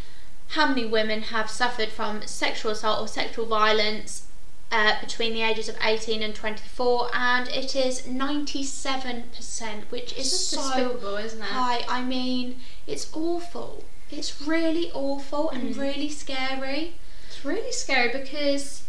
how 0.49 0.69
many 0.69 0.85
women 0.85 1.23
have 1.23 1.50
suffered 1.50 1.88
from 1.88 2.23
sexual 2.26 2.73
assault 2.73 3.00
or 3.00 3.09
sexual 3.09 3.47
violence 3.47 4.26
uh, 4.71 5.00
between 5.00 5.33
the 5.33 5.43
ages 5.43 5.69
of 5.69 5.76
18 5.83 6.23
and 6.23 6.35
24, 6.35 7.11
and 7.15 7.49
it 7.49 7.75
is 7.75 8.03
97%, 8.03 9.85
which 9.91 10.12
is 10.19 10.49
so 10.49 10.57
despicable, 10.57 11.17
isn't 11.17 11.41
it? 11.41 11.45
high. 11.45 11.85
I 11.88 12.03
mean, 12.03 12.61
it's 12.87 13.09
awful. 13.15 13.85
It's 14.11 14.41
really 14.41 14.91
awful 14.93 15.51
and 15.51 15.75
Mm. 15.75 15.79
really 15.79 16.09
scary. 16.11 16.95
It's 17.29 17.45
really 17.45 17.73
scary 17.73 18.09
because 18.09 18.83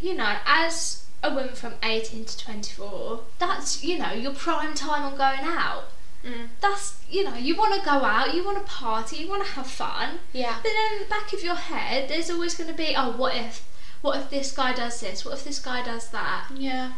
you 0.00 0.14
know, 0.14 0.36
as 0.46 1.04
a 1.24 1.30
woman 1.34 1.54
from 1.54 1.74
18 1.82 2.24
to 2.24 2.38
24, 2.38 3.20
that's, 3.40 3.82
you 3.82 3.98
know, 3.98 4.12
your 4.12 4.32
prime 4.32 4.72
time 4.74 5.02
on 5.02 5.16
going 5.16 5.40
out. 5.42 5.90
Mm. 6.24 6.50
That's, 6.60 6.98
you 7.10 7.24
know, 7.24 7.34
you 7.34 7.56
want 7.56 7.74
to 7.74 7.84
go 7.84 7.90
out, 7.90 8.32
you 8.32 8.44
want 8.44 8.58
to 8.58 8.64
party, 8.72 9.16
you 9.16 9.28
want 9.28 9.44
to 9.44 9.52
have 9.54 9.66
fun. 9.66 10.20
Yeah. 10.32 10.54
But 10.62 10.70
then 10.72 10.92
in 10.94 10.98
the 11.00 11.08
back 11.08 11.32
of 11.32 11.42
your 11.42 11.56
head, 11.56 12.08
there's 12.08 12.30
always 12.30 12.54
going 12.54 12.70
to 12.70 12.76
be, 12.76 12.94
oh, 12.96 13.10
what 13.10 13.34
if? 13.34 13.64
What 14.00 14.16
if 14.18 14.30
this 14.30 14.52
guy 14.52 14.72
does 14.72 15.00
this? 15.00 15.24
What 15.24 15.34
if 15.34 15.44
this 15.44 15.58
guy 15.58 15.82
does 15.82 16.10
that? 16.10 16.46
Yeah. 16.54 16.92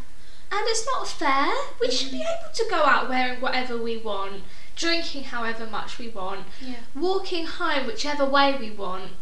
And 0.53 0.61
it's 0.67 0.85
not 0.85 1.09
fair. 1.09 1.49
We 1.81 1.91
should 1.91 2.11
be 2.11 2.19
able 2.21 2.53
to 2.53 2.67
go 2.69 2.83
out 2.83 3.09
wearing 3.09 3.41
whatever 3.41 3.79
we 3.79 3.97
want, 3.97 4.43
drinking 4.81 5.25
however 5.25 5.67
much 5.67 5.99
we 5.99 6.09
want, 6.09 6.47
Yeah. 6.61 6.77
walking 6.95 7.47
home 7.47 7.87
whichever 7.87 8.25
way 8.25 8.57
we 8.57 8.71
want. 8.71 9.13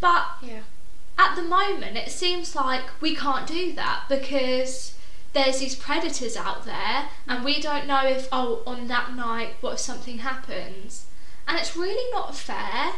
But 0.00 0.24
Yeah. 0.42 0.62
at 1.16 1.36
the 1.36 1.42
moment, 1.42 1.96
it 1.96 2.10
seems 2.10 2.54
like 2.54 2.84
we 3.00 3.14
can't 3.14 3.46
do 3.46 3.72
that 3.74 4.04
because 4.08 4.94
there's 5.32 5.58
these 5.60 5.76
predators 5.76 6.36
out 6.36 6.64
there, 6.64 7.08
and 7.28 7.44
we 7.44 7.60
don't 7.60 7.86
know 7.86 8.04
if, 8.04 8.26
oh, 8.32 8.62
on 8.66 8.88
that 8.88 9.14
night, 9.14 9.54
what 9.60 9.74
if 9.74 9.78
something 9.78 10.18
happens? 10.18 11.06
And 11.46 11.56
it's 11.58 11.76
really 11.76 12.10
not 12.12 12.34
fair. 12.36 12.94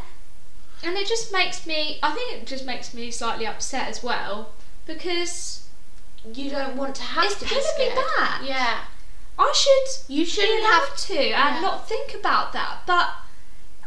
And 0.83 0.97
it 0.97 1.07
just 1.07 1.31
makes 1.33 1.67
me, 1.67 1.99
I 2.03 2.13
think 2.13 2.33
it 2.43 2.47
just 2.47 2.65
makes 2.65 2.93
me 2.95 3.11
slightly 3.11 3.47
upset 3.47 3.87
as 3.89 4.03
well 4.03 4.53
because 4.87 5.59
You 6.25 6.51
don't 6.51 6.77
want 6.77 6.95
to 6.97 7.03
have 7.03 7.25
it's 7.25 7.35
to 7.41 7.45
be 7.45 7.61
scared. 7.61 7.99
back. 8.19 8.43
Yeah. 8.45 8.79
I 9.39 9.53
should 9.55 10.15
You 10.15 10.25
shouldn't 10.25 10.65
have 10.65 10.97
to 10.97 11.29
yeah. 11.29 11.55
and 11.55 11.63
not 11.63 11.89
think 11.89 12.15
about 12.15 12.53
that. 12.53 12.81
But 12.87 13.11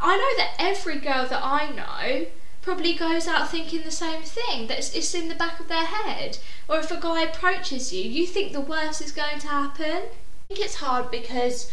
I 0.00 0.16
know 0.16 0.36
that 0.36 0.54
every 0.58 0.98
girl 0.98 1.26
that 1.26 1.42
I 1.42 1.70
know 1.70 2.26
probably 2.62 2.94
goes 2.94 3.28
out 3.28 3.48
thinking 3.50 3.82
the 3.82 3.90
same 3.90 4.22
thing. 4.22 4.66
That 4.66 4.78
it's, 4.78 5.14
in 5.14 5.28
the 5.28 5.34
back 5.34 5.60
of 5.60 5.68
their 5.68 5.84
head. 5.84 6.38
Or 6.68 6.78
if 6.78 6.90
a 6.90 7.00
guy 7.00 7.22
approaches 7.22 7.92
you, 7.92 8.02
you 8.02 8.26
think 8.26 8.52
the 8.52 8.60
worst 8.60 9.00
is 9.00 9.12
going 9.12 9.38
to 9.40 9.48
happen. 9.48 10.02
I 10.02 10.54
think 10.54 10.60
it's 10.60 10.76
hard 10.76 11.10
because 11.10 11.72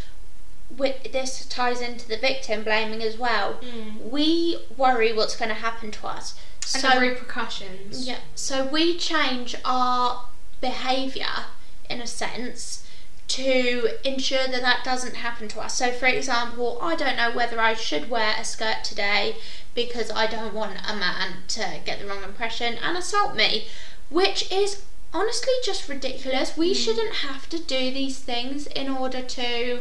wi 0.70 0.96
this 1.12 1.46
ties 1.48 1.82
into 1.82 2.08
the 2.08 2.18
victim 2.18 2.64
blaming 2.64 3.02
as 3.02 3.18
well. 3.18 3.56
Mm. 3.62 4.10
We 4.10 4.58
worry 4.78 5.14
what's 5.14 5.36
going 5.36 5.50
to 5.50 5.56
happen 5.56 5.92
to 5.92 6.08
us. 6.08 6.40
And 6.74 6.82
So 6.82 6.90
the 6.92 7.00
repercussions. 7.02 8.08
yeah, 8.08 8.20
so 8.36 8.66
we 8.66 8.98
change 8.98 9.56
our 9.66 10.26
behaviour 10.62 11.46
in 11.90 12.00
a 12.02 12.08
sense 12.08 12.88
to 13.30 13.90
ensure 14.04 14.48
that 14.48 14.62
that 14.62 14.84
doesn't 14.84 15.16
happen 15.16 15.48
to 15.50 15.60
us. 15.62 15.76
So, 15.76 15.92
for 15.92 16.06
example, 16.06 16.78
I 16.82 16.96
don't 16.96 17.18
know 17.18 17.32
whether 17.32 17.60
I 17.60 17.74
should 17.74 18.10
wear 18.10 18.36
a 18.38 18.46
skirt 18.46 18.84
today 18.84 19.38
because 19.74 20.12
I 20.12 20.28
don't 20.28 20.54
want 20.54 20.78
a 20.88 20.96
man 20.96 21.38
to 21.50 21.80
get 21.86 22.00
the 22.00 22.06
wrong 22.06 22.24
impression 22.24 22.76
and 22.76 22.98
assault 22.98 23.36
me, 23.36 23.68
which 24.10 24.52
is 24.52 24.84
honestly 25.14 25.54
just 25.64 25.90
ridiculous. 25.90 26.58
We 26.58 26.74
mm. 26.74 26.76
shouldn't 26.76 27.16
have 27.16 27.50
to 27.50 27.60
do 27.60 27.92
these 27.92 28.20
things 28.20 28.68
in 28.68 28.90
order 28.90 29.22
to 29.22 29.80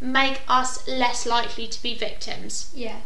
make 0.00 0.42
us 0.48 0.86
less 0.86 1.24
likely 1.24 1.66
to 1.66 1.82
be 1.82 1.94
victims 1.94 2.70
Yeah. 2.74 3.00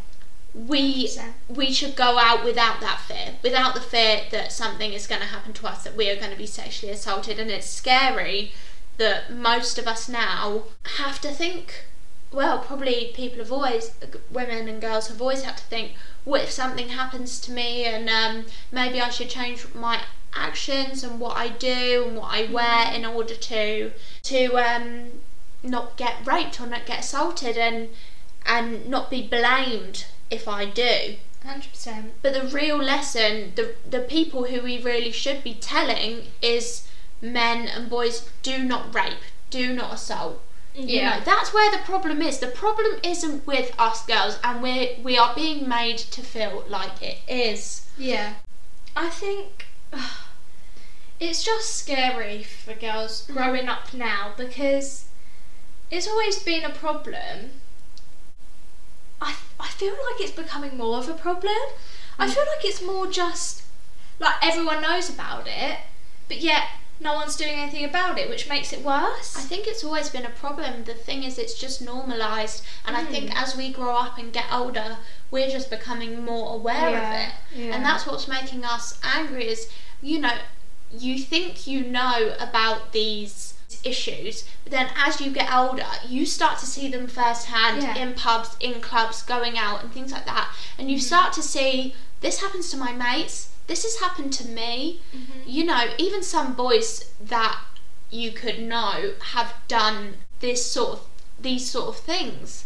we 0.52 1.06
100%. 1.06 1.32
we 1.48 1.72
should 1.72 1.94
go 1.94 2.18
out 2.18 2.44
without 2.44 2.80
that 2.80 3.00
fear, 3.06 3.36
without 3.42 3.74
the 3.74 3.80
fear 3.80 4.22
that 4.32 4.50
something 4.50 4.92
is 4.92 5.06
going 5.06 5.20
to 5.20 5.28
happen 5.28 5.52
to 5.52 5.66
us, 5.68 5.84
that 5.84 5.94
we 5.96 6.10
are 6.10 6.16
going 6.16 6.32
to 6.32 6.36
be 6.36 6.46
sexually 6.46 6.92
assaulted, 6.92 7.38
and 7.38 7.50
it's 7.50 7.68
scary 7.68 8.52
that 9.00 9.32
most 9.32 9.78
of 9.78 9.88
us 9.88 10.08
now 10.08 10.64
have 10.96 11.20
to 11.22 11.32
think. 11.32 11.86
Well, 12.30 12.58
probably 12.58 13.10
people 13.14 13.38
have 13.38 13.50
always, 13.50 13.92
women 14.30 14.68
and 14.68 14.80
girls 14.80 15.08
have 15.08 15.20
always 15.20 15.42
had 15.42 15.56
to 15.56 15.64
think, 15.64 15.94
what 16.24 16.42
if 16.42 16.50
something 16.50 16.90
happens 16.90 17.40
to 17.40 17.50
me, 17.50 17.84
and 17.84 18.08
um, 18.08 18.44
maybe 18.70 19.00
I 19.00 19.08
should 19.10 19.30
change 19.30 19.66
my 19.74 20.02
actions 20.34 21.02
and 21.02 21.18
what 21.18 21.36
I 21.36 21.48
do 21.48 22.04
and 22.06 22.16
what 22.16 22.30
I 22.30 22.44
wear 22.52 22.92
in 22.94 23.04
order 23.04 23.34
to 23.34 23.90
to 24.22 24.56
um, 24.56 25.22
not 25.62 25.96
get 25.96 26.24
raped 26.24 26.60
or 26.60 26.66
not 26.66 26.86
get 26.86 27.00
assaulted 27.00 27.56
and 27.56 27.88
and 28.46 28.88
not 28.88 29.10
be 29.10 29.26
blamed 29.26 30.06
if 30.30 30.46
I 30.46 30.66
do. 30.66 31.16
100%. 31.44 32.10
But 32.22 32.34
the 32.34 32.48
real 32.48 32.76
lesson, 32.76 33.52
the 33.56 33.74
the 33.88 34.00
people 34.00 34.44
who 34.44 34.60
we 34.60 34.78
really 34.80 35.10
should 35.10 35.42
be 35.42 35.54
telling 35.54 36.26
is 36.42 36.86
men 37.20 37.68
and 37.68 37.90
boys 37.90 38.28
do 38.42 38.62
not 38.62 38.94
rape, 38.94 39.22
do 39.50 39.72
not 39.72 39.94
assault. 39.94 40.42
You 40.74 41.02
know, 41.02 41.20
that's 41.24 41.52
where 41.52 41.70
the 41.70 41.78
problem 41.78 42.22
is. 42.22 42.38
The 42.38 42.46
problem 42.46 43.00
isn't 43.02 43.46
with 43.46 43.74
us 43.78 44.06
girls 44.06 44.38
and 44.44 44.62
we 44.62 45.00
we 45.02 45.18
are 45.18 45.34
being 45.34 45.68
made 45.68 45.98
to 45.98 46.22
feel 46.22 46.64
like 46.68 47.02
it 47.02 47.18
is. 47.28 47.88
Yeah. 47.98 48.34
I 48.96 49.08
think 49.08 49.66
it's 51.20 51.42
just 51.42 51.76
scary 51.76 52.44
for 52.44 52.74
girls 52.74 53.22
mm-hmm. 53.22 53.32
growing 53.32 53.68
up 53.68 53.92
now 53.92 54.32
because 54.36 55.06
it's 55.90 56.06
always 56.06 56.38
been 56.42 56.64
a 56.64 56.70
problem. 56.70 57.50
I, 59.20 59.34
I 59.58 59.68
feel 59.68 59.92
like 59.92 60.20
it's 60.20 60.30
becoming 60.30 60.78
more 60.78 60.98
of 60.98 61.08
a 61.08 61.14
problem. 61.14 61.58
I 62.18 62.26
mm. 62.26 62.32
feel 62.32 62.44
like 62.44 62.64
it's 62.64 62.80
more 62.82 63.06
just 63.06 63.64
like 64.18 64.34
everyone 64.40 64.82
knows 64.82 65.10
about 65.10 65.46
it, 65.46 65.78
but 66.28 66.40
yet 66.40 66.68
no 67.00 67.14
one's 67.14 67.34
doing 67.36 67.54
anything 67.54 67.84
about 67.84 68.18
it, 68.18 68.28
which 68.28 68.48
makes 68.48 68.72
it 68.72 68.84
worse. 68.84 69.34
I 69.36 69.40
think 69.40 69.66
it's 69.66 69.82
always 69.82 70.10
been 70.10 70.26
a 70.26 70.30
problem. 70.30 70.84
The 70.84 70.94
thing 70.94 71.22
is, 71.24 71.38
it's 71.38 71.54
just 71.54 71.80
normalised, 71.80 72.62
and 72.86 72.96
I 72.96 73.04
think 73.04 73.30
Mm. 73.30 73.36
as 73.42 73.56
we 73.56 73.72
grow 73.72 73.96
up 73.96 74.18
and 74.18 74.32
get 74.32 74.44
older, 74.52 74.98
we're 75.30 75.48
just 75.50 75.70
becoming 75.70 76.24
more 76.24 76.54
aware 76.54 76.90
Yeah, 76.90 76.98
of 77.24 77.28
it, 77.28 77.34
yeah. 77.58 77.74
and 77.74 77.84
that's 77.84 78.06
what's 78.06 78.28
making 78.28 78.64
us 78.64 78.98
angry. 79.02 79.48
Is 79.48 79.68
you 80.02 80.18
know, 80.18 80.36
you 80.90 81.18
think 81.18 81.66
you 81.66 81.82
know 81.84 82.34
about 82.38 82.92
these 82.92 83.54
issues, 83.84 84.44
but 84.64 84.72
then 84.72 84.88
as 84.96 85.20
you 85.20 85.30
get 85.30 85.52
older, 85.54 85.86
you 86.06 86.26
start 86.26 86.58
to 86.58 86.66
see 86.66 86.88
them 86.88 87.06
firsthand 87.06 87.82
Yeah. 87.82 87.94
in 87.96 88.14
pubs, 88.14 88.56
in 88.60 88.80
clubs, 88.80 89.22
going 89.22 89.56
out, 89.58 89.82
and 89.82 89.92
things 89.92 90.12
like 90.12 90.26
that, 90.26 90.48
and 90.78 90.90
you 90.90 90.98
start 91.00 91.32
to 91.34 91.42
see 91.42 91.94
this 92.20 92.40
happens 92.40 92.70
to 92.70 92.76
my 92.76 92.92
mates. 92.92 93.48
This 93.70 93.84
has 93.84 93.96
happened 94.04 94.32
to 94.40 94.46
me 94.48 95.00
mm-hmm. 95.16 95.40
you 95.56 95.62
know, 95.70 95.82
even 96.06 96.22
some 96.24 96.54
boys 96.54 96.90
that 97.36 97.56
you 98.10 98.32
could 98.32 98.58
know 98.74 99.12
have 99.34 99.54
done 99.68 99.98
this 100.40 100.60
sort 100.76 100.90
of 100.96 101.00
these 101.40 101.70
sort 101.70 101.88
of 101.88 101.96
things. 102.12 102.64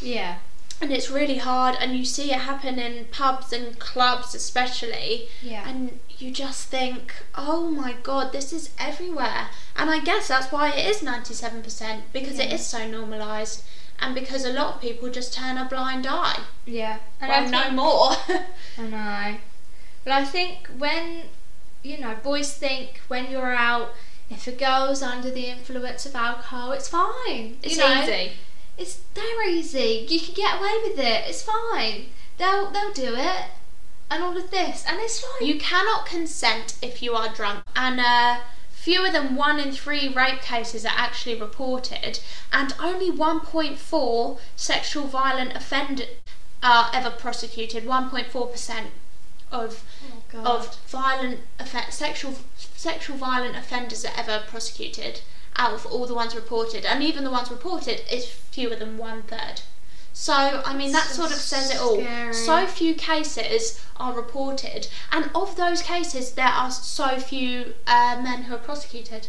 yeah. 0.00 0.34
And 0.80 0.90
it's 0.96 1.08
really 1.18 1.38
hard 1.38 1.74
and 1.80 1.96
you 1.96 2.04
see 2.04 2.32
it 2.32 2.40
happen 2.52 2.76
in 2.86 3.04
pubs 3.18 3.52
and 3.52 3.78
clubs 3.78 4.34
especially 4.34 5.28
Yeah. 5.40 5.68
and 5.68 6.00
you 6.18 6.32
just 6.32 6.62
think, 6.76 7.02
"Oh 7.36 7.68
my 7.82 7.92
god, 8.08 8.32
this 8.32 8.52
is 8.52 8.70
everywhere." 8.88 9.44
And 9.78 9.86
I 9.96 9.98
guess 10.08 10.26
that's 10.26 10.50
why 10.54 10.64
it 10.72 10.84
is 10.92 10.98
97% 11.02 12.02
because 12.12 12.38
it 12.40 12.48
Yeah. 12.48 12.56
is 12.56 12.66
so 12.74 12.80
normalized 12.98 13.62
and 14.00 14.12
because 14.20 14.44
a 14.44 14.52
lot 14.60 14.68
of 14.74 14.80
people 14.80 15.08
just 15.20 15.32
turn 15.40 15.56
a 15.56 15.64
blind 15.74 16.04
eye. 16.08 16.40
Yeah. 16.66 16.98
And 17.20 17.28
well, 17.30 17.46
no 17.58 17.64
more. 17.82 18.10
I 18.78 18.82
know. 18.96 19.36
But 20.04 20.12
I 20.12 20.24
think 20.24 20.68
when, 20.78 21.24
you 21.82 21.98
know, 21.98 22.16
boys 22.22 22.54
think 22.54 23.00
when 23.08 23.30
you're 23.30 23.54
out, 23.54 23.92
if 24.30 24.46
a 24.46 24.52
girl's 24.52 25.02
under 25.02 25.30
the 25.30 25.46
influence 25.46 26.06
of 26.06 26.14
alcohol, 26.14 26.72
it's 26.72 26.88
fine. 26.88 27.58
it's 27.62 27.76
you 27.76 27.82
know? 27.82 28.02
easy. 28.02 28.32
It's 28.78 29.00
they're 29.14 29.48
easy. 29.48 30.06
You 30.08 30.18
can 30.18 30.34
get 30.34 30.58
away 30.58 30.74
with 30.82 30.98
it. 30.98 31.24
It's 31.28 31.42
fine. 31.42 32.06
They'll 32.38 32.70
they'll 32.70 32.92
do 32.92 33.14
it. 33.14 33.44
And 34.10 34.22
all 34.22 34.36
of 34.36 34.50
this. 34.50 34.84
And 34.86 34.98
it's 35.00 35.22
like 35.22 35.48
You 35.48 35.58
cannot 35.58 36.06
consent 36.06 36.76
if 36.82 37.02
you 37.02 37.14
are 37.14 37.32
drunk, 37.32 37.64
and 37.76 38.00
uh, 38.00 38.40
fewer 38.70 39.10
than 39.10 39.36
one 39.36 39.58
in 39.58 39.72
three 39.72 40.12
rape 40.12 40.40
cases 40.40 40.84
are 40.84 40.92
actually 40.96 41.40
reported, 41.40 42.20
and 42.52 42.74
only 42.80 43.10
1.4 43.10 44.38
sexual 44.56 45.04
violent 45.06 45.54
offenders 45.54 46.08
are 46.62 46.90
ever 46.92 47.10
prosecuted. 47.10 47.84
1.4% 47.84 48.86
of 49.52 49.84
oh 50.34 50.44
of 50.44 50.76
violent 50.88 51.40
sexual 51.90 52.34
sexual 52.56 53.16
violent 53.16 53.56
offenders 53.56 54.04
are 54.04 54.12
ever 54.16 54.42
prosecuted 54.48 55.20
out 55.56 55.74
of 55.74 55.84
all 55.86 56.06
the 56.06 56.14
ones 56.14 56.34
reported, 56.34 56.84
and 56.86 57.02
even 57.02 57.24
the 57.24 57.30
ones 57.30 57.50
reported 57.50 58.00
is 58.10 58.26
fewer 58.26 58.74
than 58.74 58.96
one 58.98 59.22
third. 59.22 59.60
So 60.14 60.62
I 60.64 60.74
mean 60.76 60.92
that 60.92 61.06
So 61.08 61.14
sort 61.22 61.30
of 61.32 61.38
says 61.38 61.70
it 61.70 61.80
all. 61.80 61.96
scary. 62.00 62.32
So 62.34 62.66
few 62.66 62.94
cases 62.94 63.80
are 63.96 64.12
reported, 64.14 64.88
and 65.10 65.30
of 65.34 65.56
those 65.56 65.82
cases, 65.82 66.32
there 66.32 66.46
are 66.48 66.70
so 66.70 67.18
few 67.18 67.74
uh, 67.86 68.20
men 68.22 68.42
who 68.44 68.54
are 68.54 68.58
prosecuted. 68.58 69.28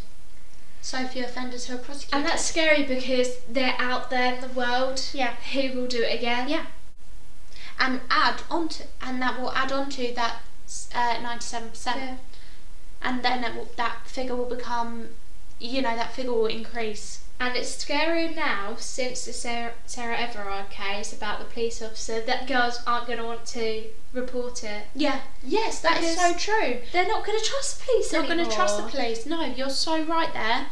So 0.81 1.07
few 1.07 1.23
offenders 1.23 1.65
who 1.67 1.75
are 1.75 1.77
prosecuted. 1.77 2.15
and 2.15 2.25
that's 2.25 2.43
scary 2.43 2.83
because 2.83 3.37
they're 3.49 3.75
out 3.79 4.09
there 4.09 4.33
in 4.35 4.41
the 4.41 4.49
world. 4.49 5.01
Yeah. 5.13 5.33
Who 5.53 5.73
will 5.79 5.87
do 5.87 6.01
it 6.03 6.13
again? 6.19 6.49
Yeah. 6.49 6.65
And 7.79 8.01
add 8.09 8.41
onto, 8.49 8.83
and 9.01 9.21
that 9.21 9.39
will 9.39 9.51
add 9.51 9.71
on 9.71 9.89
to 9.91 10.13
that 10.15 10.41
uh, 10.95 11.19
ninety-seven 11.21 11.69
percent. 11.69 11.97
Yeah. 11.99 12.15
and 13.03 13.23
then 13.23 13.43
it 13.43 13.55
will, 13.55 13.69
that 13.75 14.07
figure 14.07 14.35
will 14.35 14.49
become, 14.49 15.09
you 15.59 15.81
know, 15.81 15.95
that 15.95 16.13
figure 16.13 16.31
will 16.31 16.45
increase. 16.47 17.19
And 17.39 17.57
it's 17.57 17.83
scarier 17.83 18.33
now 18.33 18.75
since 18.77 19.25
the 19.25 19.33
Sarah, 19.33 19.73
Sarah 19.85 20.17
Everard 20.17 20.69
case 20.69 21.11
about 21.11 21.39
the 21.39 21.45
police 21.45 21.81
officer 21.81 22.21
that 22.21 22.47
girls 22.47 22.81
aren't 22.87 23.07
going 23.07 23.19
to 23.19 23.25
want 23.25 23.45
to 23.47 23.85
report 24.13 24.63
it. 24.63 24.85
Yeah. 24.95 25.19
Yes, 25.43 25.81
that 25.81 26.01
is 26.01 26.15
Because 26.15 26.41
so 26.41 26.53
true. 26.53 26.79
They're 26.93 27.07
not 27.07 27.25
going 27.25 27.37
to 27.37 27.45
trust 27.45 27.79
the 27.79 27.85
police 27.85 28.13
Not 28.13 28.27
going 28.27 28.37
to 28.37 28.49
trust 28.49 28.77
the 28.77 28.89
police. 28.89 29.25
No, 29.25 29.43
you're 29.45 29.69
so 29.69 30.05
right 30.05 30.31
there. 30.31 30.67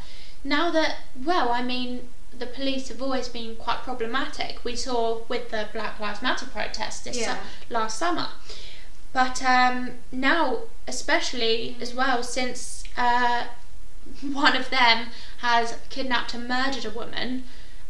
Now 0.45 0.71
that, 0.71 0.97
well, 1.25 1.49
I 1.49 1.61
mean, 1.61 2.07
the 2.37 2.45
police 2.45 2.87
have 2.89 3.01
always 3.01 3.27
been 3.27 3.55
quite 3.55 3.79
problematic. 3.83 4.63
We 4.63 4.75
saw 4.75 5.21
with 5.27 5.49
the 5.51 5.67
Black 5.73 5.99
Lives 5.99 6.21
Matter 6.21 6.45
protests 6.45 7.01
this 7.01 7.17
Yeah. 7.17 7.35
su- 7.35 7.73
last 7.73 7.97
summer. 7.99 8.29
But 9.13 9.43
um, 9.43 9.91
now, 10.11 10.59
especially 10.87 11.75
as 11.81 11.93
well, 11.93 12.23
since 12.23 12.83
uh, 12.97 13.45
one 14.21 14.55
of 14.55 14.69
them 14.69 15.07
has 15.39 15.77
kidnapped 15.89 16.33
and 16.33 16.47
murdered 16.47 16.85
a 16.85 16.91
woman, 16.91 17.43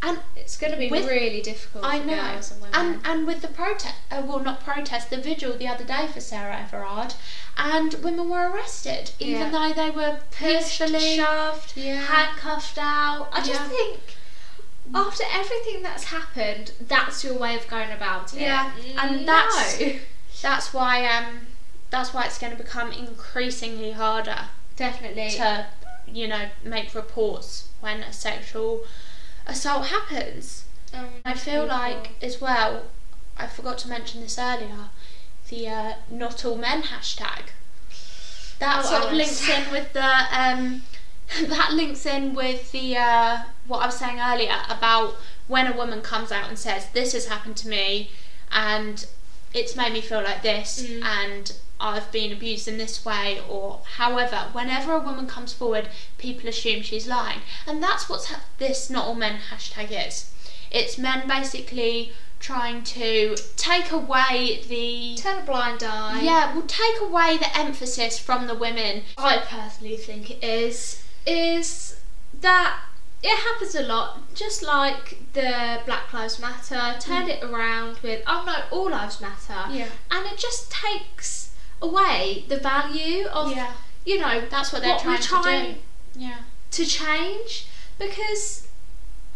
and 0.03 0.17
It's 0.35 0.57
going 0.57 0.71
to 0.73 0.79
be 0.79 0.89
With- 0.89 1.05
really 1.07 1.41
difficult 1.41 1.85
I 1.85 1.99
know, 1.99 2.13
and 2.13 2.51
women. 2.59 2.73
and 2.73 3.01
and 3.05 3.27
with 3.27 3.41
the 3.43 3.47
protest, 3.49 3.93
uh, 4.09 4.23
well, 4.25 4.39
not 4.39 4.63
protest, 4.65 5.11
the 5.11 5.17
vigil 5.17 5.53
the 5.55 5.67
other 5.67 5.83
day 5.83 6.07
for 6.11 6.19
Sarah 6.19 6.57
Everard, 6.63 7.13
and 7.55 7.93
women 8.03 8.27
were 8.27 8.49
arrested, 8.49 9.11
even 9.19 9.41
Yeah. 9.41 9.49
though 9.51 9.73
they 9.73 9.91
were 9.91 10.19
pushed, 10.31 10.79
peacefully 10.79 11.17
shoved, 11.17 11.73
Yeah. 11.77 12.01
handcuffed 12.01 12.79
out. 12.79 13.29
I 13.31 13.41
just 13.45 13.61
think 13.69 13.99
after 14.93 15.23
everything 15.31 15.81
that's 15.83 16.05
happened, 16.05 16.71
that's 16.87 17.23
your 17.23 17.37
way 17.37 17.55
of 17.55 17.67
going 17.67 17.91
about 17.91 18.33
it. 18.33 18.41
Yeah, 18.41 18.71
and 18.99 19.25
No. 19.25 19.33
that's- 19.33 19.81
That's 20.41 20.73
why 20.73 21.05
um, 21.05 21.47
that's 21.91 22.13
why 22.13 22.23
it's 22.25 22.39
going 22.39 22.55
to 22.55 22.61
become 22.63 22.91
increasingly 22.91 23.91
harder 23.91 24.45
definitely. 24.75 25.29
to, 25.31 25.67
you 26.07 26.27
know, 26.27 26.49
make 26.63 26.95
reports 26.95 27.67
when 27.79 28.01
a 28.01 28.11
sexual 28.13 28.81
assault 29.45 29.87
happens. 29.87 30.63
Um, 30.93 31.09
I 31.25 31.33
feel 31.35 31.63
people. 31.63 31.77
like 31.77 32.11
as 32.23 32.41
well. 32.41 32.83
I 33.37 33.47
forgot 33.47 33.77
to 33.79 33.87
mention 33.89 34.21
this 34.21 34.39
earlier. 34.39 34.89
The 35.49 35.67
uh, 35.67 35.93
not 36.09 36.43
all 36.45 36.57
men 36.57 36.83
hashtag. 36.83 37.49
That 38.59 38.83
Oh, 38.85 38.89
sort 38.89 39.05
of 39.05 39.13
links 39.13 39.47
in 39.49 39.71
with 39.71 39.93
the 39.93 40.09
um, 40.31 40.83
that 41.47 41.73
links 41.73 42.05
in 42.05 42.33
with 42.33 42.71
the 42.71 42.97
uh, 42.97 43.39
what 43.67 43.79
I 43.83 43.85
was 43.87 43.95
saying 43.97 44.19
earlier 44.19 44.57
about 44.69 45.15
when 45.47 45.67
a 45.67 45.75
woman 45.75 46.01
comes 46.01 46.31
out 46.31 46.47
and 46.49 46.57
says 46.57 46.87
this 46.93 47.13
has 47.13 47.27
happened 47.27 47.57
to 47.57 47.67
me 47.67 48.11
and 48.51 49.05
it's 49.53 49.75
made 49.75 49.93
me 49.93 50.01
feel 50.01 50.21
like 50.23 50.41
this 50.43 50.81
Mm. 50.83 51.03
and 51.03 51.53
I've 51.79 52.11
been 52.11 52.31
abused 52.31 52.67
in 52.67 52.77
this 52.77 53.03
way 53.03 53.41
or 53.49 53.81
however. 53.97 54.49
Whenever 54.53 54.93
a 54.93 54.99
woman 54.99 55.25
comes 55.27 55.51
forward 55.51 55.89
people 56.17 56.47
assume 56.47 56.83
she's 56.83 57.07
lying. 57.07 57.39
And 57.67 57.81
that's 57.81 58.07
what 58.07 58.25
ha- 58.25 58.43
this 58.59 58.89
not 58.89 59.05
all 59.07 59.15
men 59.15 59.39
hashtag 59.51 59.89
is. 60.07 60.31
It's 60.69 60.97
men 60.97 61.27
basically 61.27 62.13
trying 62.39 62.83
to 62.83 63.35
take 63.55 63.91
away 63.91 64.61
the 64.67 65.15
turn 65.21 65.39
a 65.39 65.45
blind 65.45 65.83
eye. 65.83 66.21
yeah 66.23 66.53
will 66.55 66.63
take 66.63 66.99
away 67.01 67.37
the 67.37 67.55
emphasis 67.57 68.17
from 68.19 68.47
the 68.47 68.55
women. 68.55 69.03
I 69.17 69.39
personally 69.39 69.97
think 69.97 70.29
it 70.31 70.43
is 70.43 71.00
is 71.25 71.99
that 72.39 72.79
it 73.23 73.37
happens 73.37 73.75
a 73.75 73.83
lot. 73.83 74.33
Just 74.33 74.63
like 74.63 75.19
the 75.33 75.79
Black 75.85 76.11
Lives 76.11 76.39
Matter, 76.39 76.97
turned 76.99 77.29
mm. 77.29 77.35
it 77.37 77.43
around 77.43 77.99
with 77.99 78.23
oh 78.25 78.43
no, 78.45 78.55
all 78.75 78.89
lives 78.89 79.21
matter. 79.21 79.71
Yeah. 79.71 79.87
and 80.09 80.25
it 80.25 80.37
just 80.37 80.71
takes 80.71 81.51
away 81.81 82.45
the 82.47 82.57
value 82.57 83.25
of 83.27 83.51
Yeah. 83.55 83.73
you 84.05 84.19
know 84.19 84.41
that's 84.49 84.71
what 84.71 84.81
they're 84.81 84.93
what 84.93 85.01
trying, 85.01 85.21
trying 85.21 85.65
to 85.65 85.73
do 85.73 85.79
yeah 86.15 86.37
to 86.71 86.85
change 86.85 87.67
because 87.97 88.67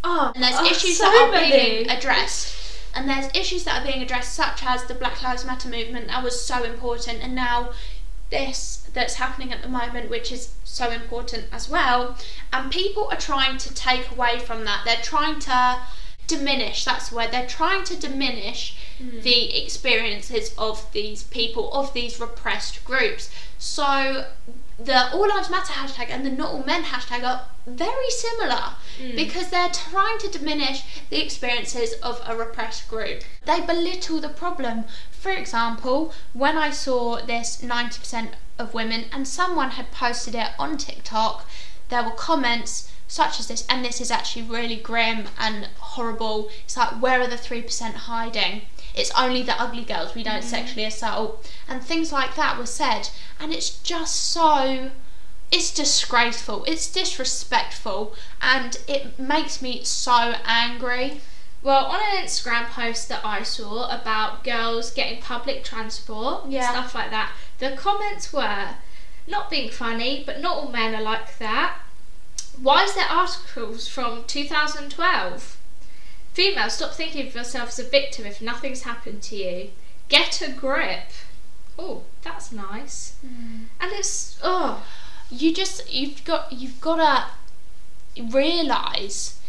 oh 0.03 0.31
and 0.35 0.43
there's 0.43 0.55
oh, 0.57 0.65
issues 0.65 0.97
so 0.97 1.05
that 1.05 1.27
are 1.27 1.31
many. 1.31 1.51
being 1.51 1.89
addressed 1.89 2.79
and 2.93 3.09
there's 3.09 3.29
issues 3.33 3.63
that 3.63 3.81
are 3.81 3.85
being 3.85 4.01
addressed 4.01 4.33
such 4.33 4.63
as 4.63 4.85
the 4.85 4.93
black 4.93 5.21
lives 5.23 5.43
matter 5.43 5.67
movement 5.67 6.07
that 6.07 6.23
was 6.23 6.39
so 6.39 6.63
important 6.63 7.21
and 7.21 7.33
now 7.33 7.71
this 8.29 8.84
that's 8.95 9.15
happening 9.15 9.53
at 9.53 9.61
the 9.61 9.69
moment 9.69 10.09
which 10.09 10.31
is 10.31 10.55
so 10.63 10.89
important 10.89 11.45
as 11.51 11.69
well. 11.69 12.17
And 12.51 12.71
people 12.71 13.07
are 13.11 13.17
trying 13.17 13.57
to 13.59 13.73
take 13.73 14.09
away 14.09 14.39
from 14.39 14.65
that. 14.65 14.81
They're 14.85 15.03
trying 15.03 15.39
to 15.41 15.81
diminish 16.27 16.83
that's 16.85 17.11
where 17.11 17.27
they're 17.27 17.47
trying 17.47 17.83
to 17.83 17.95
diminish 17.95 18.75
hmm. 18.97 19.19
the 19.21 19.63
experiences 19.63 20.55
of 20.57 20.91
these 20.91 21.23
people 21.23 21.71
of 21.71 21.93
these 21.93 22.19
repressed 22.19 22.83
groups. 22.83 23.29
So 23.59 24.25
the 24.77 25.11
all 25.13 25.27
lives 25.27 25.49
matter 25.49 25.73
hashtag 25.73 26.09
and 26.09 26.25
the 26.25 26.29
not 26.31 26.51
all 26.51 26.63
men 26.63 26.83
hashtag 26.83 27.23
are 27.23 27.47
very 27.67 28.09
similar 28.09 28.73
hmm. 28.99 29.15
because 29.15 29.49
they're 29.49 29.69
trying 29.69 30.17
to 30.19 30.27
diminish 30.29 30.83
the 31.09 31.23
experiences 31.23 31.93
of 32.01 32.21
a 32.25 32.35
repressed 32.35 32.87
group. 32.89 33.21
They 33.45 33.61
belittle 33.61 34.19
the 34.19 34.29
problem. 34.29 34.85
For 35.11 35.31
example 35.31 36.13
when 36.33 36.57
i 36.57 36.71
saw 36.71 37.21
this 37.25 37.61
90% 37.61 38.33
of 38.57 38.73
women 38.73 39.05
and 39.11 39.27
someone 39.27 39.71
had 39.71 39.91
posted 39.91 40.35
it 40.35 40.51
on 40.57 40.77
tiktok. 40.77 41.47
There 41.89 42.03
were 42.03 42.11
comments 42.11 42.91
such 43.07 43.39
as 43.39 43.47
this 43.47 43.65
and 43.69 43.85
this 43.85 44.01
is 44.01 44.09
actually 44.09 44.43
really 44.43 44.75
grim 44.75 45.27
and 45.37 45.69
horrible. 45.79 46.49
It's 46.63 46.77
like 46.77 47.01
where 47.01 47.21
are 47.21 47.27
the 47.27 47.35
3% 47.35 47.93
hiding? 47.93 48.63
It's 48.95 49.11
only 49.11 49.43
the 49.43 49.59
ugly 49.61 49.83
girls 49.83 50.15
we 50.15 50.23
don't 50.23 50.39
mm-hmm. 50.39 50.49
sexually 50.49 50.85
assault. 50.85 51.49
And 51.67 51.83
things 51.83 52.11
like 52.11 52.35
that 52.35 52.57
were 52.57 52.65
said 52.65 53.09
and 53.39 53.53
it's 53.53 53.69
just 53.69 54.15
so 54.15 54.91
it's 55.51 55.71
disgraceful 55.71 56.63
it's 56.65 56.91
disrespectful 56.91 58.15
and 58.41 58.77
it 58.87 59.19
makes 59.19 59.61
me 59.61 59.83
so 59.83 60.35
angry. 60.45 61.21
Well, 61.65 61.85
on 61.85 61.99
an 61.99 62.23
Instagram 62.23 62.65
post 62.69 63.09
that 63.09 63.25
I 63.25 63.41
saw 63.41 63.89
about 63.89 64.43
girls 64.43 64.91
getting 64.91 65.19
public 65.19 65.63
transport, 65.63 66.45
Yeah. 66.47 66.69
stuff 66.69 66.93
like 66.93 67.09
that, 67.09 67.31
the 67.59 67.71
comments 67.71 68.33
were 68.33 68.69
not 69.27 69.49
being 69.49 69.69
funny, 69.69 70.23
but 70.25 70.41
not 70.41 70.57
all 70.57 70.69
men 70.69 70.93
are 70.93 71.01
like 71.01 71.37
that. 71.39 71.79
Why 72.61 72.83
is 72.83 72.93
there 72.95 73.07
articles 73.09 73.87
from 73.87 74.23
2012? 74.25 75.57
Females, 76.33 76.73
stop 76.73 76.93
thinking 76.93 77.27
of 77.27 77.35
yourself 77.35 77.69
as 77.69 77.79
a 77.79 77.83
victim 77.83 78.25
if 78.25 78.41
nothing's 78.41 78.83
happened 78.83 79.21
to 79.23 79.35
you. 79.35 79.69
Get 80.09 80.41
a 80.41 80.51
grip. 80.51 81.09
Oh, 81.77 82.03
that's 82.21 82.51
nice. 82.51 83.15
Hmm. 83.21 83.63
And 83.79 83.91
it's 83.93 84.37
oh, 84.43 84.85
you 85.29 85.53
just 85.53 85.91
you've 85.91 86.23
got 86.23 86.51
you've 86.51 86.79
got 86.79 87.29
to 88.15 88.23
realize 88.23 89.39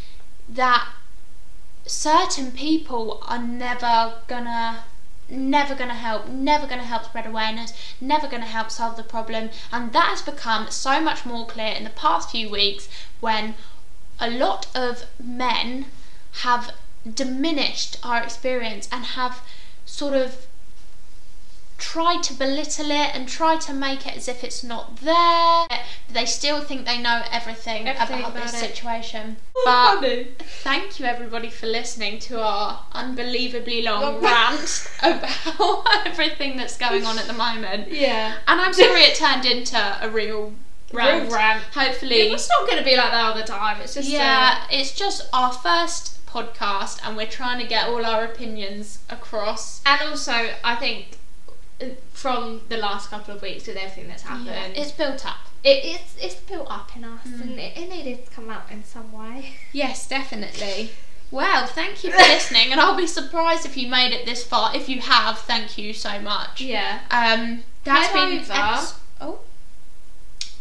that 0.48 0.88
certain 1.86 2.50
people 2.50 3.22
are 3.26 3.42
never 3.42 4.14
gonna 4.26 4.84
never 5.28 5.74
gonna 5.74 5.94
help 5.94 6.28
never 6.28 6.66
gonna 6.66 6.84
help 6.84 7.04
spread 7.04 7.26
awareness 7.26 7.72
never 8.00 8.28
gonna 8.28 8.44
help 8.46 8.70
solve 8.70 8.96
the 8.96 9.02
problem. 9.02 9.50
And 9.72 9.92
that 9.92 10.10
has 10.10 10.22
become 10.22 10.70
so 10.70 11.00
much 11.00 11.24
more 11.24 11.46
clear 11.46 11.72
in 11.72 11.84
the 11.84 11.90
past 11.90 12.30
few 12.30 12.48
weeks 12.48 12.88
when 13.20 13.54
a 14.20 14.30
lot 14.30 14.66
of 14.74 15.04
men 15.22 15.86
have 16.42 16.72
diminished 17.14 17.98
our 18.02 18.22
experience 18.22 18.88
and 18.90 19.04
have 19.04 19.42
sort 19.84 20.14
of 20.14 20.46
try 21.78 22.18
to 22.20 22.32
belittle 22.34 22.90
it 22.90 23.14
and 23.14 23.28
try 23.28 23.56
to 23.56 23.72
make 23.74 24.06
it 24.06 24.16
as 24.16 24.28
if 24.28 24.42
it's 24.42 24.64
not 24.64 24.96
there. 24.96 25.66
They 26.10 26.24
still 26.24 26.60
think 26.62 26.86
they 26.86 27.00
know 27.00 27.22
everything, 27.30 27.86
Everything 27.86 28.20
about, 28.20 28.30
about 28.32 28.42
this 28.52 28.62
it. 28.62 28.68
situation. 28.74 29.36
But 29.64 30.42
thank 30.62 30.98
you 31.00 31.06
everybody 31.06 31.50
for 31.50 31.66
listening 31.66 32.18
to 32.20 32.40
our 32.40 32.84
unbelievably 32.92 33.82
long 33.82 34.20
rant 34.22 34.90
about 35.02 35.84
everything 36.06 36.56
that's 36.56 36.76
going 36.78 37.04
on 37.04 37.18
at 37.18 37.26
the 37.26 37.32
moment. 37.32 37.90
yeah. 37.90 38.36
And 38.46 38.60
I'm 38.60 38.72
sorry 38.72 39.02
it 39.02 39.16
turned 39.16 39.44
into 39.44 39.76
a 40.00 40.08
real 40.08 40.52
rant. 40.92 41.24
Real 41.24 41.32
rant. 41.34 41.62
Hopefully, 41.74 42.16
It's 42.16 42.48
not 42.48 42.66
going 42.68 42.78
to 42.78 42.84
be 42.84 42.96
like 42.96 43.10
that 43.10 43.24
all 43.24 43.34
the 43.34 43.42
time. 43.42 43.80
It's 43.80 43.94
just 43.94 44.08
uh, 44.08 44.12
yeah, 44.12 44.64
it's 44.70 44.92
just 44.92 45.28
our 45.32 45.52
first 45.52 46.24
podcast 46.26 47.00
and 47.04 47.16
we're 47.16 47.26
trying 47.26 47.58
to 47.60 47.66
get 47.66 47.88
all 47.88 48.04
our 48.06 48.24
opinions 48.24 48.98
across. 49.10 49.80
And 49.84 50.00
also, 50.02 50.50
I 50.62 50.76
think 50.76 51.06
uh, 51.12 51.16
from 52.12 52.62
the 52.68 52.76
last 52.76 53.10
couple 53.10 53.34
of 53.34 53.42
weeks 53.42 53.66
with 53.66 53.76
everything 53.76 54.08
that's 54.08 54.22
happened, 54.22 54.74
It's 54.76 54.92
built 54.92 55.26
up. 55.26 55.36
it, 55.62 55.84
it's 55.84 56.16
it's 56.20 56.34
built 56.36 56.68
up 56.70 56.96
in 56.96 57.04
us, 57.04 57.26
Mm. 57.26 57.40
and 57.42 57.60
it, 57.60 57.76
it 57.76 57.88
needed 57.90 58.24
to 58.26 58.30
come 58.30 58.48
out 58.50 58.70
in 58.70 58.82
some 58.84 59.12
way. 59.12 59.54
Yes, 59.72 60.08
definitely. 60.08 60.90
Well, 61.32 61.66
thank 61.66 62.04
you 62.04 62.12
for 62.12 62.18
listening, 62.36 62.70
and 62.70 62.80
I'll 62.80 62.96
be 62.96 63.06
surprised 63.08 63.66
if 63.66 63.76
you 63.76 63.88
made 63.88 64.12
it 64.12 64.24
this 64.26 64.44
far. 64.44 64.74
If 64.76 64.88
you 64.88 65.00
have, 65.00 65.38
thank 65.38 65.76
you 65.76 65.92
so 65.92 66.20
much. 66.20 66.60
Yeah. 66.60 67.00
Um, 67.10 67.64
that's 67.82 68.06
Head 68.12 68.28
been 68.30 68.38
epis- 68.44 68.94
oh, 69.20 69.40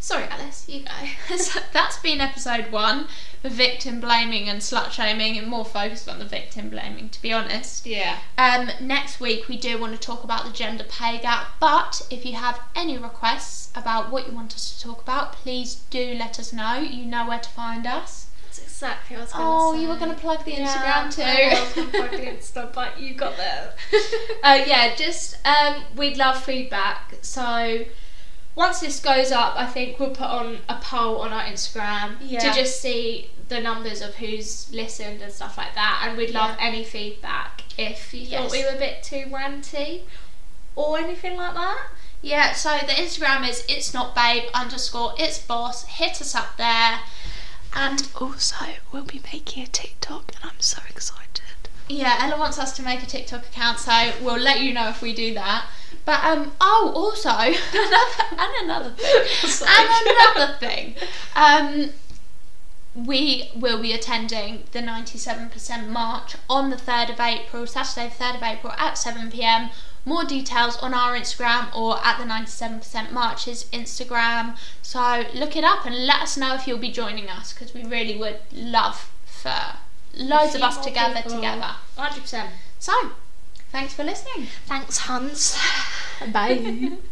Sorry, 0.05 0.25
Alice. 0.25 0.69
You 0.69 0.83
go. 0.83 1.35
So 1.37 1.59
that's 1.73 1.97
been 1.97 2.21
episode 2.21 2.71
one 2.71 3.07
for 3.41 3.49
victim 3.49 3.99
blaming 3.99 4.47
and 4.47 4.59
slut 4.61 4.91
shaming, 4.91 5.35
and 5.35 5.47
more 5.47 5.65
focused 5.65 6.07
on 6.07 6.19
the 6.19 6.25
victim 6.25 6.69
blaming, 6.69 7.09
to 7.09 7.19
be 7.23 7.33
honest. 7.33 7.87
yeah. 7.87 8.19
Um, 8.37 8.69
next 8.79 9.19
week 9.19 9.47
we 9.47 9.57
do 9.57 9.79
want 9.79 9.93
to 9.93 9.99
talk 9.99 10.23
about 10.23 10.45
the 10.45 10.51
gender 10.51 10.83
pay 10.83 11.17
gap, 11.17 11.47
but 11.59 12.03
if 12.11 12.23
you 12.23 12.33
have 12.35 12.59
any 12.75 12.99
requests 12.99 13.71
about 13.75 14.11
what 14.11 14.27
you 14.27 14.35
want 14.35 14.53
us 14.53 14.77
to 14.77 14.83
talk 14.87 15.01
about, 15.01 15.33
please 15.33 15.81
do 15.89 16.13
let 16.13 16.39
us 16.39 16.53
know. 16.53 16.75
You 16.75 17.05
know 17.05 17.27
where 17.27 17.39
to 17.39 17.49
find 17.49 17.87
us. 17.87 18.27
That's 18.43 18.59
exactly 18.59 19.17
what 19.17 19.21
I 19.21 19.23
was 19.23 19.33
going 19.33 19.43
to 19.43 19.49
say. 19.49 19.79
Oh, 19.79 19.81
you 19.81 19.87
were 19.87 19.97
going 19.97 20.13
to 20.13 20.21
plug 20.21 20.45
the 20.45 20.51
Yeah, 20.51 20.67
Instagram 20.67 21.15
too. 21.15 21.23
I 21.23 21.61
was 21.63 21.73
going 21.73 21.87
to 21.91 21.97
plug 21.97 22.11
the 22.11 22.27
Insta, 22.27 22.71
but 22.71 22.99
you 22.99 23.15
got 23.15 23.35
there. 23.37 23.73
uh, 24.43 24.63
yeah, 24.67 24.93
just 24.95 25.37
um, 25.47 25.81
we'd 25.95 26.17
love 26.17 26.43
feedback. 26.43 27.15
So 27.23 27.85
once 28.55 28.79
this 28.79 28.99
goes 28.99 29.31
up, 29.31 29.53
I 29.57 29.65
think 29.65 29.99
we'll 29.99 30.09
put 30.11 30.21
on 30.27 30.59
a 30.69 30.75
poll 30.75 31.17
on 31.17 31.33
our 31.33 31.43
Instagram 31.43 32.15
Yeah. 32.21 32.39
to 32.39 32.53
just 32.59 32.81
see 32.81 33.29
the 33.49 33.59
numbers 33.59 34.01
of 34.01 34.15
who's 34.15 34.71
listened 34.73 35.21
and 35.21 35.31
stuff 35.31 35.57
like 35.57 35.75
that. 35.75 36.03
And 36.07 36.17
we'd 36.17 36.31
love 36.31 36.55
Yeah. 36.59 36.65
any 36.67 36.83
feedback 36.83 37.63
if 37.77 38.13
you 38.13 38.21
Yes. 38.21 38.41
thought 38.41 38.51
we 38.51 38.63
were 38.63 38.71
a 38.71 38.77
bit 38.79 39.03
too 39.03 39.25
ranty 39.29 40.03
or 40.75 40.97
anything 40.97 41.37
like 41.37 41.53
that. 41.53 41.87
Yeah, 42.21 42.53
so 42.53 42.77
the 42.79 42.93
Instagram 42.93 43.47
is 43.47 43.63
it's 43.67 43.93
not 43.93 44.15
babe 44.15 44.45
underscore 44.53 45.13
it's 45.17 45.37
boss. 45.37 45.83
Hit 45.85 46.21
us 46.21 46.33
up 46.33 46.57
there. 46.57 47.01
And 47.73 48.07
Also, 48.19 48.55
we'll 48.91 49.03
be 49.03 49.21
making 49.33 49.63
a 49.63 49.67
TikTok, 49.67 50.31
and 50.35 50.49
I'm 50.49 50.59
so 50.61 50.79
excited. 50.89 51.21
yeah, 51.89 52.17
Ella 52.21 52.37
wants 52.39 52.57
us 52.57 52.71
to 52.77 52.81
make 52.81 53.03
a 53.03 53.05
TikTok 53.05 53.43
account, 53.45 53.79
so 53.79 54.13
we'll 54.21 54.37
let 54.39 54.61
you 54.61 54.73
know 54.73 54.87
if 54.89 55.01
we 55.01 55.13
do 55.13 55.33
that. 55.35 55.65
But 56.03 56.23
um 56.23 56.51
oh 56.59 56.91
also 56.95 57.29
another 57.29 57.55
and 58.41 58.63
another 58.63 58.89
thing. 58.91 59.65
and 59.67 60.07
another 60.07 60.53
thing. 60.59 60.95
Um 61.35 61.91
we 62.95 63.49
will 63.53 63.81
be 63.81 63.91
attending 63.91 64.63
the 64.71 64.79
97% 64.79 65.89
march 65.89 66.35
on 66.49 66.69
the 66.69 66.77
3rd 66.77 67.11
of 67.11 67.19
April, 67.19 67.67
Saturday, 67.67 68.07
the 68.07 68.23
3rd 68.23 68.37
of 68.37 68.43
April 68.43 68.73
at 68.77 68.93
7pm. 68.93 69.69
More 70.05 70.23
details 70.23 70.77
on 70.77 70.93
our 70.93 71.13
Instagram 71.17 71.75
or 71.75 71.97
at 72.05 72.17
the 72.17 72.23
97% 72.23 73.11
Marches 73.11 73.65
Instagram. 73.73 74.55
So 74.81 75.25
look 75.33 75.57
it 75.57 75.63
up 75.65 75.85
and 75.85 76.05
let 76.05 76.21
us 76.21 76.37
know 76.37 76.53
if 76.53 76.67
you'll 76.67 76.77
be 76.77 76.91
joining 76.91 77.27
us 77.27 77.51
because 77.51 77.73
we 77.73 77.83
really 77.83 78.15
would 78.17 78.39
love 78.53 79.11
for 79.25 79.53
loads 80.15 80.55
of 80.55 80.61
us 80.61 80.77
together 80.77 81.15
people. 81.15 81.31
together. 81.35 81.71
100%. 81.97 82.47
So, 82.79 82.93
thanks 83.75 83.93
for 83.93 84.05
listening. 84.05 84.47
Thanks, 84.67 84.99
Hans. 84.99 85.57
Bye. 86.31 86.93